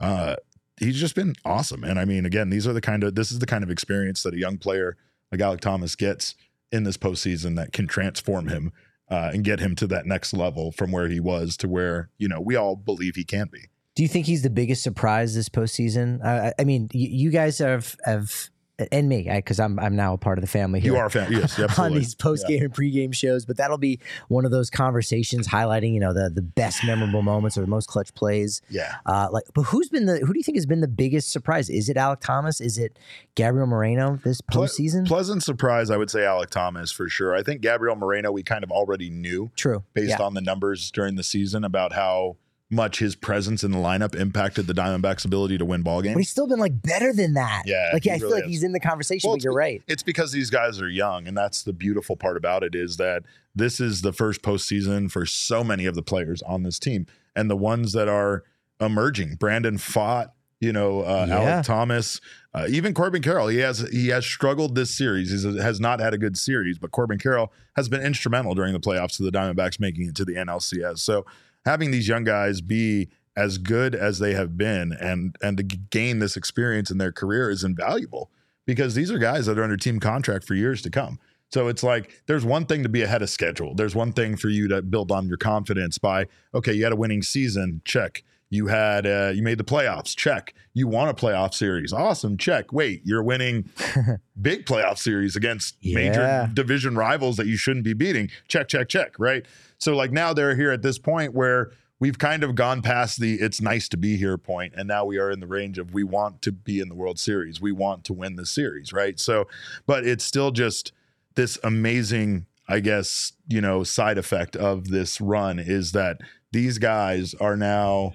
[0.00, 0.36] uh,
[0.78, 1.84] he's just been awesome.
[1.84, 4.22] And I mean, again, these are the kind of this is the kind of experience
[4.22, 4.96] that a young player
[5.30, 6.34] like Alec Thomas gets
[6.70, 8.72] in this postseason that can transform him
[9.08, 12.28] uh, and get him to that next level from where he was to where you
[12.28, 13.68] know we all believe he can be.
[13.94, 16.24] Do you think he's the biggest surprise this postseason?
[16.24, 18.48] I, mean, you guys have have
[18.90, 20.92] and me because I'm I'm now a part of the family here.
[20.92, 24.00] You are a fan, yes, on these post game and pregame shows, but that'll be
[24.28, 27.88] one of those conversations highlighting you know the the best memorable moments or the most
[27.88, 28.62] clutch plays.
[28.70, 31.30] yeah, Uh, like, but who's been the who do you think has been the biggest
[31.30, 31.68] surprise?
[31.70, 32.60] Is it Alec Thomas?
[32.60, 32.98] Is it
[33.34, 35.06] Gabriel Moreno this Ple- postseason?
[35.06, 35.90] pleasant surprise.
[35.90, 37.34] I would say Alec Thomas for sure.
[37.34, 39.84] I think Gabriel Moreno we kind of already knew True.
[39.94, 40.22] based yeah.
[40.22, 42.36] on the numbers during the season about how
[42.72, 46.14] much his presence in the lineup impacted the Diamondbacks' ability to win ball games.
[46.14, 47.62] but he's still been like better than that.
[47.66, 48.50] Yeah, like he I feel like has.
[48.50, 49.28] he's in the conversation.
[49.28, 49.82] Well, but you're right.
[49.86, 53.22] It's because these guys are young, and that's the beautiful part about it is that
[53.54, 57.06] this is the first postseason for so many of the players on this team,
[57.36, 58.42] and the ones that are
[58.80, 59.36] emerging.
[59.36, 60.30] Brandon Pfaadt.
[60.60, 61.38] you know, uh, Yeah.
[61.40, 62.20] Alec Thomas,
[62.54, 63.48] uh, even Corbin Carroll.
[63.48, 65.30] He has he has struggled this series.
[65.42, 68.78] He has not had a good series, but Corbin Carroll has been instrumental during the
[68.80, 71.00] playoffs to the Diamondbacks making it to the NLCS.
[71.00, 71.26] So
[71.64, 76.18] having these young guys be as good as they have been and and to gain
[76.18, 78.30] this experience in their career is invaluable
[78.66, 81.18] because these are guys that are under team contract for years to come.
[81.50, 83.74] So it's like there's one thing to be ahead of schedule.
[83.74, 86.96] There's one thing for you to build on your confidence by okay, you had a
[86.96, 88.22] winning season, check.
[88.50, 90.52] You had uh, you made the playoffs, check.
[90.74, 92.70] You won a playoff series, awesome, check.
[92.70, 93.70] Wait, you're winning
[94.42, 95.94] big playoff series against Yeah.
[95.94, 99.14] major division rivals that you shouldn't be beating, check, check, check.
[99.18, 99.46] Right.
[99.82, 103.34] So like now they're here at this point where we've kind of gone past the
[103.34, 106.04] it's nice to be here point and now we are in the range of we
[106.04, 109.46] want to be in the world series we want to win the series right so
[109.86, 110.92] but it's still just
[111.34, 116.18] this amazing, I guess, you know, side effect of this run is that
[116.52, 118.14] these guys are now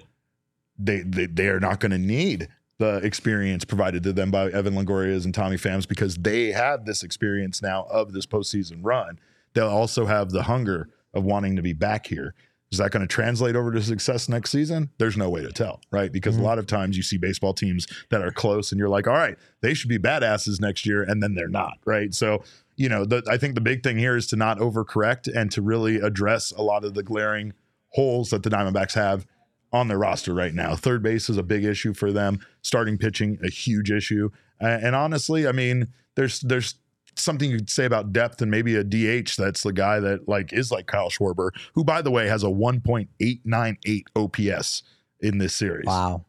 [0.78, 2.48] they they, they are not going to need
[2.78, 7.02] the experience provided to them by Evan Longoria's and Tommy Phams because they have this
[7.02, 9.18] experience now of this postseason run.
[9.54, 12.34] They'll also have the hunger of wanting to be back here.
[12.70, 14.90] Is that going to translate over to success next season?
[14.98, 16.12] There's no way to tell, right?
[16.12, 16.40] Because Mhm.
[16.40, 19.14] a lot of times you see baseball teams that are close and you're like, all
[19.14, 22.12] right, they should be badasses next year, and then they're not, right?
[22.14, 22.44] So,
[22.76, 25.62] you know, the, I think the big thing here is to not overcorrect and to
[25.62, 27.54] really address a lot of the glaring
[27.92, 29.24] holes that the Diamondbacks have
[29.72, 30.76] on their roster right now.
[30.76, 32.38] Third base is a big issue for them.
[32.60, 34.28] Starting pitching, a huge issue.
[34.60, 36.74] And honestly, I mean, there's there's
[37.20, 40.52] something you could say about depth and maybe a DH that's the guy that like
[40.52, 44.82] is like Kyle Schwarber, who by the way has a 1.898 OPS
[45.20, 45.86] in this series.
[45.86, 46.24] Wow.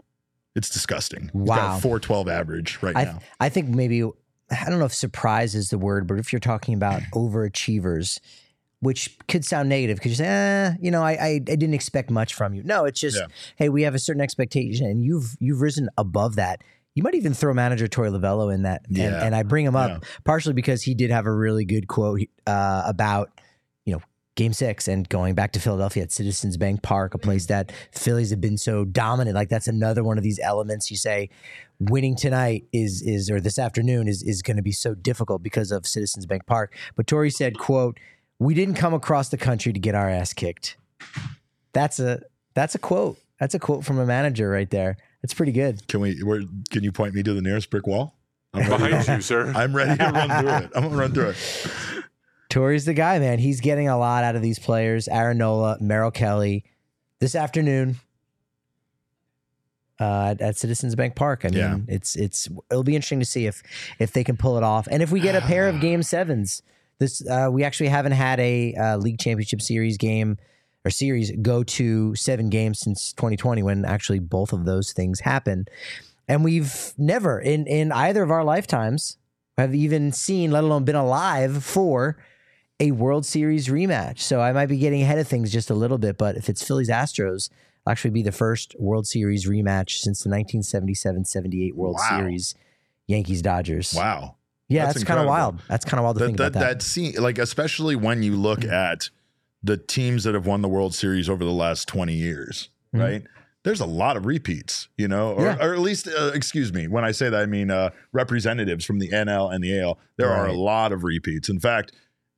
[0.55, 1.29] It's disgusting.
[1.33, 1.55] Wow.
[1.55, 3.19] got 412 average right I, now.
[3.39, 6.73] I think maybe I don't know if surprise is the word, but if you're talking
[6.73, 8.19] about overachievers,
[8.81, 12.09] which could sound negative because you say, eh, you know, I, I I didn't expect
[12.09, 12.63] much from you.
[12.63, 13.27] No, it's just, Yeah.
[13.57, 16.63] hey, we have a certain expectation, and you've you've risen above that.
[16.95, 19.23] You might even throw manager Torey Lovullo in that, and, Yeah.
[19.23, 20.09] and I bring him up Yeah.
[20.25, 23.29] partially because he did have a really good quote uh, about
[23.85, 24.01] you know
[24.35, 28.31] Game Six and going back to Philadelphia at Citizens Bank Park, a place that Phillies
[28.31, 29.35] have been so dominant.
[29.35, 31.29] Like that's another one of these elements you say
[31.79, 35.71] winning tonight is is or this afternoon is is going to be so difficult because
[35.71, 36.75] of Citizens Bank Park.
[36.95, 37.97] But Tori said, "quote
[38.39, 40.75] We didn't come across the country to get our ass kicked."
[41.73, 42.21] That's a
[42.55, 43.17] that's a quote.
[43.39, 44.97] That's a quote from a manager right there.
[45.21, 45.87] That's pretty good.
[45.87, 48.15] Can we where can you point me to the nearest brick wall?
[48.53, 49.51] I'm Behind you, sir.
[49.55, 50.71] I'm ready to run through it.
[50.75, 51.37] I'm gonna run through it.
[52.49, 53.37] Torey's the guy, man.
[53.39, 55.07] He's getting a lot out of these players.
[55.07, 56.63] Aaron Nola, Merrill Kelly,
[57.19, 57.97] this afternoon
[59.99, 61.43] uh, at, at Citizens Bank Park.
[61.45, 61.77] I mean, Yeah.
[61.87, 63.61] it's it's it'll be interesting to see if
[63.99, 66.61] if they can pull it off, and if we get a pair of Game Sevens.
[66.97, 70.37] This uh, we actually haven't had a uh, league championship series game
[70.85, 75.65] or series go to seven games since 2020, when actually both of those things happen.
[76.27, 79.17] and we've never in in either of our lifetimes
[79.57, 82.17] have even seen, let alone been alive for
[82.79, 84.19] a World Series rematch.
[84.19, 86.65] So I might be getting ahead of things just a little bit, but if it's
[86.65, 92.17] Phillies Astros, it'll actually be the first World Series rematch since the 1977-78 World Wow.
[92.17, 92.55] Series
[93.07, 93.93] Yankees Dodgers.
[93.93, 94.35] Wow.
[94.69, 95.59] Yeah, That's that's, kind of wild.
[95.67, 96.79] That's kind of wild to that, think that, about that.
[96.79, 98.71] that scene, like especially when you look mm-hmm.
[98.71, 99.09] at
[99.63, 102.99] the teams that have won the World Series over the last 20 years, Mhm.
[102.99, 103.23] right?
[103.63, 105.57] There's a lot of repeats, you know, or, Yeah.
[105.65, 108.99] or at least, uh, excuse me, when I say that, I mean uh, representatives from
[108.99, 109.99] the NL and the AL.
[110.17, 111.49] There are a lot of repeats.
[111.49, 111.91] In fact,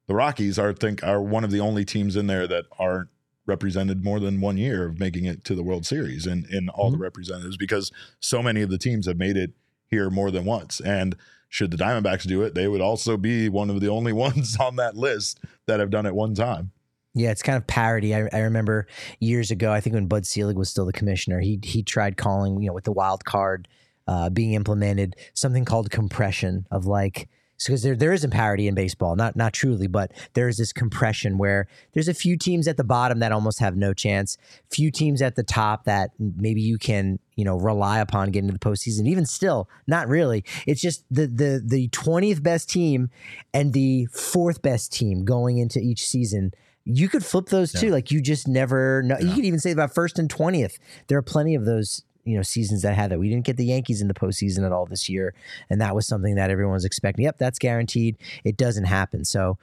[0.08, 3.10] the Rockies are, I think, are one of the only teams in there that aren't
[3.46, 6.90] represented more than one year of making it to the World Series in, in all
[6.92, 9.52] the representatives because so many of the teams have made it
[9.88, 10.80] here more than once.
[10.80, 11.16] And
[11.50, 14.76] should the Diamondbacks do it, they would also be one of the only ones on
[14.78, 16.72] that list that have done it one time.
[17.14, 18.16] Yeah, it's kind of parody.
[18.16, 18.88] I, I remember
[19.20, 22.62] years ago, I think when Bud Selig was still the commissioner, he he tried calling,
[22.62, 23.68] you know, with the wild card
[24.08, 27.28] uh, being implemented, something called compression of like
[27.66, 31.38] because there there isn't parity in baseball, not not truly, but there is this compression
[31.38, 34.38] where there's a few teams at the bottom that almost have no chance,
[34.70, 38.54] few teams at the top that maybe you can you know rely upon getting to
[38.54, 39.08] the postseason.
[39.08, 40.44] Even still, not really.
[40.66, 43.10] It's just the the the twentieth best team
[43.54, 46.52] and the fourth best team going into each season.
[46.86, 47.90] You could flip those too.
[47.90, 49.18] Like you just never know.
[49.20, 50.80] You could even say about first and twentieth.
[51.08, 53.20] There are plenty of those you know seasons that had that.
[53.20, 55.34] We didn't get the Yankees in the postseason at all this year,
[55.70, 57.26] and that was something that everyone was expecting.
[57.26, 58.18] Yep, that's guaranteed.
[58.44, 59.26] It doesn't happen.
[59.26, 59.58] So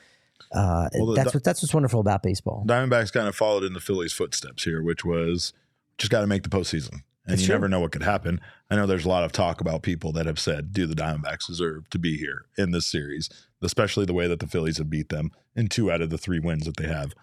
[0.53, 2.64] uh, Well, the- that's what that's what's wonderful about baseball.
[2.66, 5.53] Diamondbacks kind of followed in the Phillies' footsteps here, which was
[5.99, 7.03] just got to make the postseason.
[7.29, 7.57] And That's you true.
[7.57, 8.41] never know what could happen.
[8.70, 11.47] I know there's a lot of talk about people that have said, do the Diamondbacks
[11.47, 13.29] deserve to be here in this series,
[13.61, 16.39] especially the way that the Phillies have beat them in two out of the three
[16.41, 17.14] wins that they have.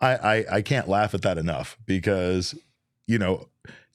[0.00, 2.56] I, I, I can't laugh at that enough because,
[3.06, 3.48] you know,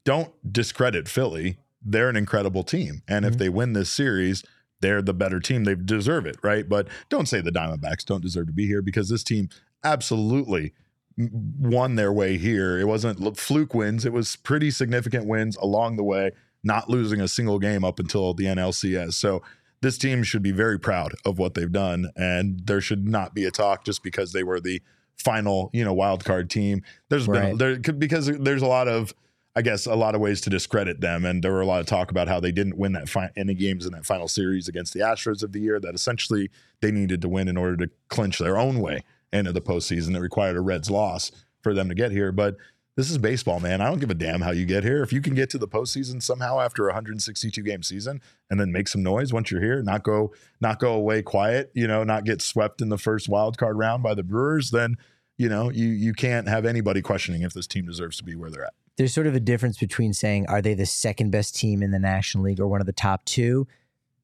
[0.06, 1.58] don't discredit Philly.
[1.82, 3.02] They're an incredible team.
[3.10, 3.38] And if Mhm.
[3.40, 4.46] they win this series,
[4.80, 5.66] they're the better team.
[5.66, 6.70] They deserve it, right?
[6.70, 9.50] But don't say the Diamondbacks don't deserve to be here because this team
[9.84, 10.74] absolutely
[11.18, 12.78] won their way here.
[12.78, 16.32] It wasn't fluke wins, it was pretty significant wins along the way,
[16.64, 19.14] not losing a single game up until the NLCS.
[19.14, 19.42] So
[19.82, 23.46] this team should be very proud of what they've done and there should not be
[23.46, 24.82] a talk just because they were the
[25.16, 26.84] final, you know, wild card team.
[27.10, 29.14] There's been there because there's a lot of
[29.56, 31.88] I guess a lot of ways to discredit them, and there were a lot of
[31.88, 34.94] talk about how they didn't win that fi- any games in that final series against
[34.94, 35.80] the Astros of the year.
[35.80, 39.04] That essentially they needed to win in order to clinch their own way
[39.34, 40.16] into the postseason.
[40.16, 42.56] It required a Reds loss for them to get here, but
[42.98, 43.80] this is baseball, man.
[43.80, 45.04] I don't give a damn how you get here.
[45.04, 48.72] If you can get to the postseason somehow after a 162 game season and then
[48.72, 52.26] make some noise once you're here, not go not go away quiet, you know, not
[52.26, 54.96] get swept in the first wild card round by the Brewers, then
[55.38, 58.50] you know you you can't have anybody questioning if this team deserves to be where
[58.50, 58.74] they're at.
[58.98, 62.00] There's sort of a difference between saying are they the second best team in the
[62.00, 63.68] National League or one of the top two?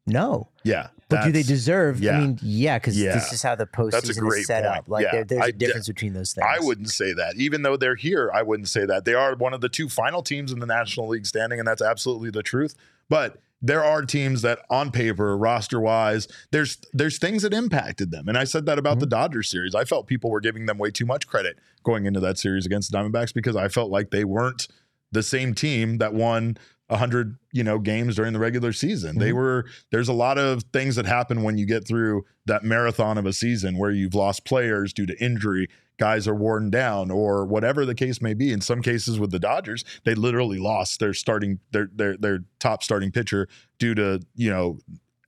[0.05, 2.01] No, Yeah, but do they deserve?
[2.01, 2.17] yeah.
[2.17, 3.13] I mean, yeah, because Yeah.
[3.13, 4.77] this is how the postseason is set point.
[4.77, 4.89] up.
[4.89, 5.11] Like Yeah.
[5.11, 6.45] there, there's I a de- difference between those things.
[6.49, 7.35] I wouldn't say that.
[7.37, 9.05] Even though they're here, I wouldn't say that.
[9.05, 11.81] They are one of the two final teams in the National League standing, and that's
[11.81, 12.75] absolutely the truth.
[13.07, 18.27] But there are teams that on paper, roster wise, there's there's things that impacted them.
[18.27, 19.21] And I said that about the mm-hmm.
[19.21, 19.73] Dodgers series.
[19.73, 22.91] I felt people were giving them way too much credit going into that series against
[22.91, 24.67] the Diamondbacks because I felt like they weren't
[25.13, 26.57] the same team that won
[26.89, 29.35] 100 you know games during the regular season they Mhm.
[29.35, 33.25] were there's a lot of things that happen when you get through that marathon of
[33.25, 37.85] a season where you've lost players due to injury guys are worn down or whatever
[37.85, 41.59] the case may be in some cases with the Dodgers they literally lost their starting
[41.71, 43.47] their their their top starting pitcher
[43.79, 44.77] due to you know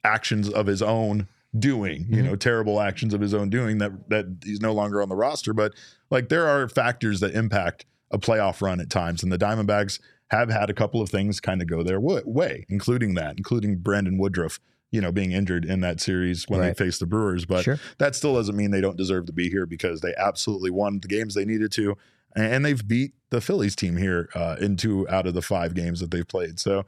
[0.03, 1.27] actions of his own
[1.57, 2.25] doing you Mhm.
[2.25, 5.53] know terrible actions of his own doing that that he's no longer on the roster
[5.53, 5.71] but
[6.11, 9.99] like there are factors that impact a playoff run at times and the Diamondbacks
[10.31, 13.77] have had a couple of things kind of go their wa- way including that including
[13.77, 14.59] Brandon Woodruff
[14.91, 16.75] you know being injured in that series when Right.
[16.77, 17.79] they faced the Brewers but sure.
[17.99, 21.07] that still doesn't mean they don't deserve to be here because they absolutely won the
[21.07, 21.95] games they needed to
[22.35, 25.99] and they've beat the Phillies team here uh, in two out of the five games
[26.01, 26.85] that they've played so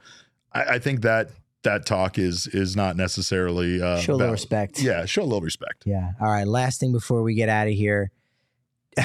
[0.52, 1.30] I, I think that
[1.64, 4.80] that talk is is not necessarily uh, Show a little respect.
[4.80, 6.12] yeah show a little respect Yeah.
[6.20, 6.46] All right.
[6.46, 8.10] Last thing before we get out of here.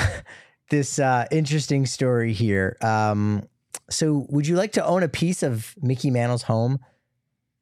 [0.69, 2.77] this uh, interesting story here.
[2.81, 3.43] Um,
[3.89, 6.79] so, would you like to own a piece of Mickey Mantle's home,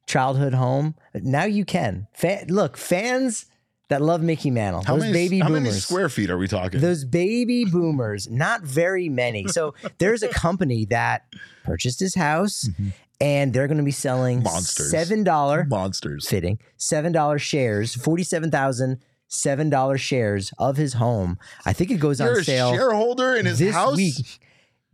[0.06, 0.94] childhood home?
[1.14, 2.06] Now you can.
[2.48, 3.46] Look, fans
[3.88, 5.60] that love Mickey Mantle, how those many baby how boomers.
[5.60, 9.48] How many square feet are we talking Those baby boomers, not very many.
[9.48, 11.24] So there's a company that
[11.64, 12.92] purchased his house Mhm.
[13.20, 14.92] and they're going to be selling Monsters.
[14.92, 18.98] $7 monsters fitting $7 shares, 47,000
[19.30, 21.38] $7 shares of his home.
[21.66, 24.40] I think it goes you're on a sale shareholder in his this house week.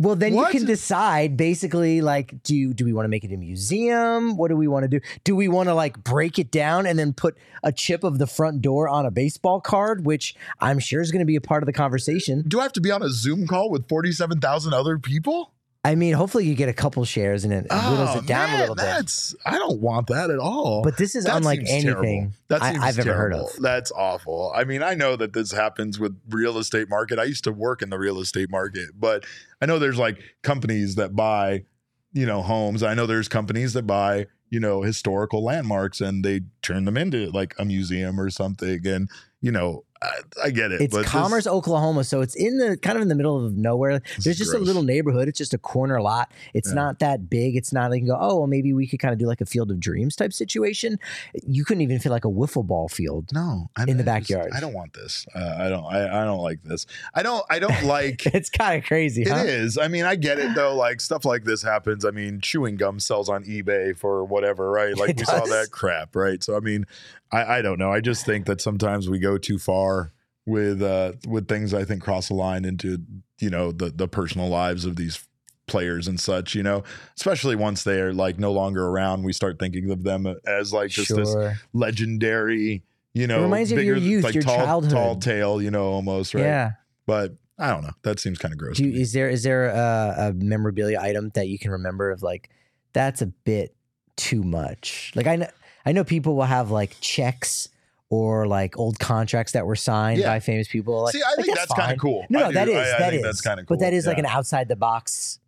[0.00, 0.54] Well, then What?
[0.54, 4.36] you can decide basically like do do we want to make it a museum?
[4.36, 5.00] What do we want to do?
[5.24, 8.26] Do we want to like break it down and then put a chip of the
[8.26, 11.62] front door on a baseball card, which I'm sure is going to be a part
[11.62, 12.44] of the conversation.
[12.46, 15.52] do I have to be on a Zoom call with 47,000 other people?
[15.88, 18.52] I mean, hopefully you get a couple shares and it whittles it oh, down Oh,
[18.52, 18.82] man, a little bit.
[18.82, 20.82] That's I don't want that at all.
[20.82, 22.34] But this is That unlike anything.
[22.48, 23.48] That I, I've ever heard of.
[23.58, 24.52] That's awful.
[24.54, 27.18] I mean, I know that this happens with real estate market.
[27.18, 29.24] I used to work in the real estate market, but
[29.62, 31.64] I know there's like companies that buy,
[32.12, 32.82] you know, homes.
[32.82, 37.30] I know there's companies that buy, you know, historical landmarks and they turn them into
[37.30, 38.86] like a museum or something.
[38.86, 39.08] And
[39.40, 40.80] you know, I, I get it.
[40.80, 43.56] It's but this- Commerce, Oklahoma, so it's in the kind of in the middle of
[43.56, 44.00] nowhere.
[44.20, 45.28] There's just a little neighborhood.
[45.28, 46.30] It's just a corner lot.
[46.54, 46.74] It's Yeah.
[46.76, 47.56] not that big.
[47.56, 49.40] It's not like you can go, oh, well, maybe we could kind of do like
[49.40, 50.98] a Field of Dreams type situation.
[51.46, 53.30] You couldn't even feel like a wiffle ball field.
[53.32, 54.52] no I, in the I just- backyard.
[54.54, 55.26] I don't want this.
[55.34, 55.84] Uh, I don't.
[55.84, 56.86] I, I don't like this.
[57.14, 57.44] I don't.
[57.50, 58.22] I don't like.
[58.38, 59.42] It's kind of crazy, It huh?
[59.46, 59.76] is.
[59.78, 60.76] I mean, I get it though.
[60.76, 62.04] Like stuff like this happens.
[62.04, 64.96] I mean, chewing gum sells on eBay for whatever, right?
[64.98, 66.42] Like It we saw that crap, right?
[66.42, 66.86] So I mean,
[67.30, 67.92] I, I don't know.
[67.92, 70.12] I just think that sometimes we go too far
[70.46, 72.98] with uh with things I think cross the line into
[73.38, 75.22] you know the the personal lives of these
[75.66, 76.54] players and such.
[76.54, 76.82] You know,
[77.16, 80.90] especially once they are like no longer around, we start thinking of them as like
[80.90, 81.36] just this
[81.72, 82.82] legendary.
[83.14, 84.92] You know, it reminds you of your youth, like your tall, childhood.
[84.92, 85.62] tall tale.
[85.62, 86.42] You know, almost right.
[86.42, 86.72] Yeah.
[87.06, 87.92] But I don't know.
[88.02, 88.76] That seems kind of gross.
[88.76, 89.00] Do to you, me.
[89.00, 92.50] is there is there a, a memorabilia item that you can remember of like
[92.92, 93.74] that's a bit
[94.16, 95.12] too much?
[95.14, 95.48] Like I know
[95.88, 97.68] I know people will have like checks
[98.10, 100.26] or like old contracts that were signed Yeah.
[100.28, 101.02] by famous people.
[101.04, 102.26] Like, See, I like, think that's, kind of cool.
[102.28, 103.22] No, no, that is I, I that is.
[103.22, 103.76] that's kind of cool.
[103.76, 105.38] But that is like an outside the box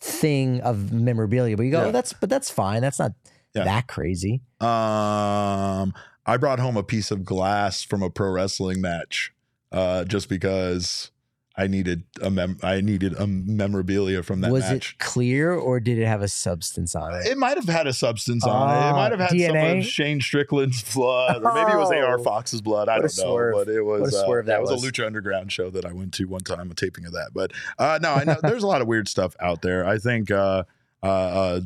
[0.00, 1.56] thing of memorabilia.
[1.56, 1.86] But you go, Yeah.
[1.88, 2.82] oh, that's but that's fine.
[2.82, 3.12] That's not
[3.54, 3.64] Yeah.
[3.64, 4.42] that crazy.
[4.60, 5.94] Um,
[6.26, 9.32] I brought home a piece of glass from a pro wrestling match,
[9.72, 11.10] uh, just because
[11.58, 14.92] I needed a mem- I needed a memorabilia from that Was match.
[14.92, 17.26] it clear or did it have a substance on it?
[17.26, 18.72] It might have had a substance on it.
[18.74, 21.96] It Oh, might have had some of Shane Strickland's blood, or maybe it was Oh.
[21.96, 22.88] AR Fox's blood.
[22.90, 23.54] I What don't know, swerve.
[23.54, 24.84] but it was uh, swerve that it was, was.
[24.84, 27.30] a Lucha Underground show that I went to one time, a taping of that.
[27.32, 29.86] But uh, no, I know there's a lot of weird stuff out there.
[29.86, 30.64] I think uh,
[31.02, 31.60] uh, uh,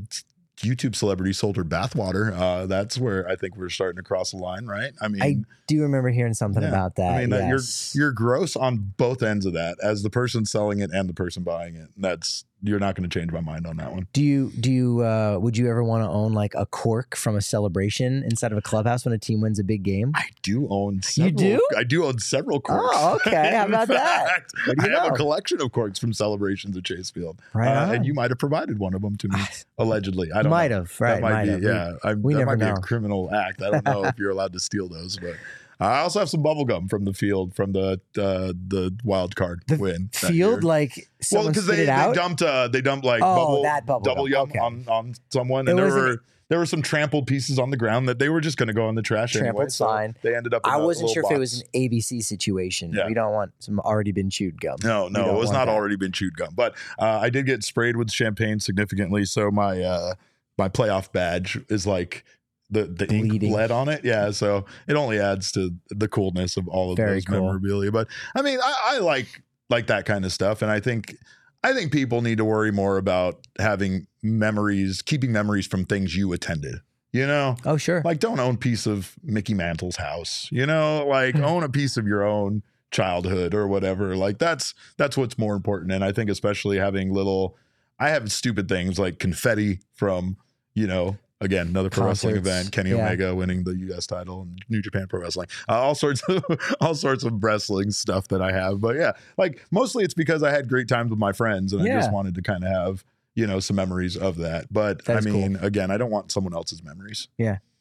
[0.63, 2.33] YouTube celebrity sold her bathwater.
[2.37, 4.93] Uh, that's where I think we're starting to cross the line, right?
[5.01, 5.37] I mean, I
[5.67, 6.69] do remember hearing something Yeah.
[6.69, 7.15] about that.
[7.15, 7.93] I mean, yes.
[7.95, 11.15] you're you're gross on both ends of that, as the person selling it and the
[11.15, 11.89] person buying it.
[11.97, 14.07] That's you're not going to change my mind on that one.
[14.13, 17.37] Do you do you uh, would you ever want to own like a cork from
[17.37, 20.13] a celebration inside of a clubhouse when a team wins a big game?
[20.15, 21.03] I do own.
[21.03, 21.61] Several, do?
[21.77, 22.97] I do own several corks.
[22.99, 23.53] Oh, okay.
[23.57, 24.27] How about that?
[24.29, 27.41] fact, What do I you have a collection of corks from celebrations at Chase Field,
[27.55, 29.41] Right Uh, and you might have provided one of them to me
[29.79, 30.31] allegedly.
[30.33, 30.79] I don't might know.
[30.79, 31.15] have right.
[31.15, 31.63] that might, might be, have.
[31.63, 31.93] yeah.
[32.05, 33.63] I, we that never might be a criminal act.
[33.63, 35.35] I don't know if you're allowed to steal those, but
[35.81, 39.63] I also have some bubble gum from the field from the uh, the wild card
[39.67, 40.11] The win.
[40.13, 44.05] Field like well, because they, they dumped uh, they dumped like Oh, bubble, that bubble
[44.05, 44.49] double gum.
[44.51, 44.59] Okay.
[44.59, 48.09] on on someone, It and there were there were some trampled pieces on the ground
[48.09, 49.53] that they were just going to go in the trash anyway.
[49.53, 50.13] Trampled so.
[50.23, 50.67] They ended up.
[50.67, 52.93] In I wasn't sure if it was an ABC situation.
[52.93, 53.07] Yeah.
[53.07, 54.77] We don't want some already been chewed gum.
[54.83, 55.73] No, no, it was not that.
[55.75, 59.25] already been chewed gum, but uh, I did get sprayed with champagne significantly.
[59.25, 60.15] So my uh,
[60.59, 62.25] my playoff badge is like
[62.71, 63.51] the the ink Bleeding.
[63.51, 64.05] bled on it.
[64.05, 67.41] Yeah, so it only adds to the coolness of all of Very those cool.
[67.41, 67.91] memorabilia.
[67.93, 71.17] But I mean, I, I like like that kind of stuff, and I think
[71.63, 76.33] I think people need to worry more about having memories, keeping memories from things you
[76.33, 76.77] attended.
[77.13, 78.03] You know, Oh sure.
[78.05, 80.49] like don't own a piece of Mickey Mantle's house.
[80.53, 81.43] You know, like Hmm.
[81.45, 82.63] own a piece of your own
[82.93, 84.15] childhood or whatever.
[84.17, 85.91] Like that's that's what's more important.
[85.93, 87.57] And I think especially having little
[87.99, 90.37] I have stupid things like confetti from,
[90.75, 92.97] you know, again, another pro wrestling event, Kenny Yeah.
[93.07, 95.49] Omega winning the US title and New Japan Pro Wrestling.
[95.69, 96.45] Uh, all sorts of
[96.81, 98.81] all sorts of wrestling stuff that I have.
[98.81, 101.87] But yeah, like mostly it's because I had great times with my friends and I
[101.87, 103.05] just wanted to kind of have
[103.37, 105.41] you know some memories of that but That's i cool.
[105.41, 107.29] mean again i don't want someone else's memories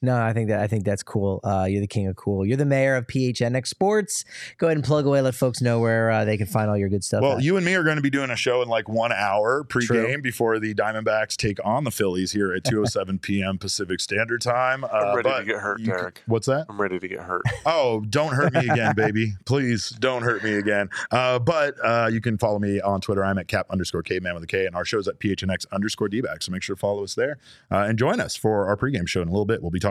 [0.01, 1.41] No, I think that I think that's cool.
[1.43, 2.45] Uh, you're the king of cool.
[2.45, 4.23] You're the mayor of PHNX Sports.
[4.57, 5.19] Go ahead and plug away.
[5.21, 7.21] Let folks know where uh, they can find all your good stuff.
[7.21, 7.43] Well, at.
[7.43, 10.13] you and me are going to be doing a show in like one hour pregame
[10.13, 10.21] True.
[10.21, 13.57] before the Diamondbacks take on the Phillies here at 2:07 p.m.
[13.57, 14.85] Pacific Standard Time.
[14.85, 16.21] Uh, I'm ready to get hurt, you can- Derek.
[16.27, 16.67] what's that?
[16.69, 17.41] I'm ready to get hurt.
[17.65, 19.33] Oh, don't hurt me again, baby.
[19.45, 20.89] Please don't hurt me again.
[21.11, 23.23] Uh, but uh, you can follow me on Twitter.
[23.23, 26.41] I'm at cap underscore caveman with a K, and our show's at phnx underscore dback.
[26.41, 27.37] So make sure to follow us there
[27.69, 29.61] uh, and join us for our pregame show in a little bit.
[29.61, 29.88] We'll be talking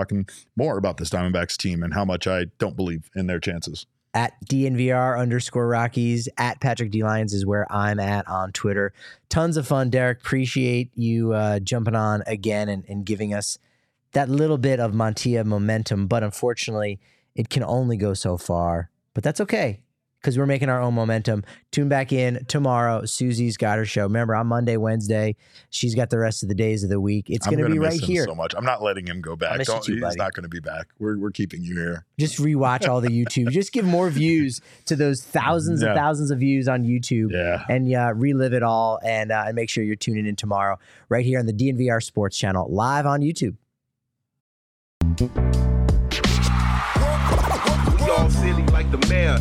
[0.57, 3.86] more about this Diamondbacks team and how much I don't believe in their chances.
[4.14, 8.92] at DNVR underscore Rockies at Patrick D Lyons is where I'm at on Twitter.
[9.28, 10.20] Tons of fun, Derek.
[10.20, 13.59] Appreciate you uh, jumping on again and, and giving us
[14.12, 16.07] that little bit of Montilla momentum.
[16.07, 16.99] But unfortunately,
[17.34, 18.90] it can only go so far.
[19.14, 19.82] But that's okay
[20.20, 21.44] because we're making our own momentum.
[21.70, 23.04] Tune back in tomorrow.
[23.04, 24.02] Susie's got her show.
[24.04, 25.36] Remember, on Monday, Wednesday,
[25.70, 27.26] she's got the rest of the days of the week.
[27.30, 28.24] It's going to be miss right him here.
[28.24, 28.52] so much.
[28.56, 29.58] I'm not letting him go back.
[29.58, 30.16] miss you Don't, too, he's buddy.
[30.16, 30.88] not going to be back.
[30.98, 32.04] We're, we're keeping you here.
[32.18, 33.50] Just rewatch all the YouTube.
[33.50, 35.88] Just give more views to those thousands Yeah.
[35.90, 37.30] and thousands of views on YouTube.
[37.30, 37.64] Yeah.
[37.68, 38.98] and uh, relive it all.
[39.04, 42.36] And, uh, and make sure you're tuning in tomorrow right here on the DNVR Sports
[42.36, 43.56] Channel, live on YouTube.
[45.20, 45.26] We
[48.10, 49.38] all silly like the mayor.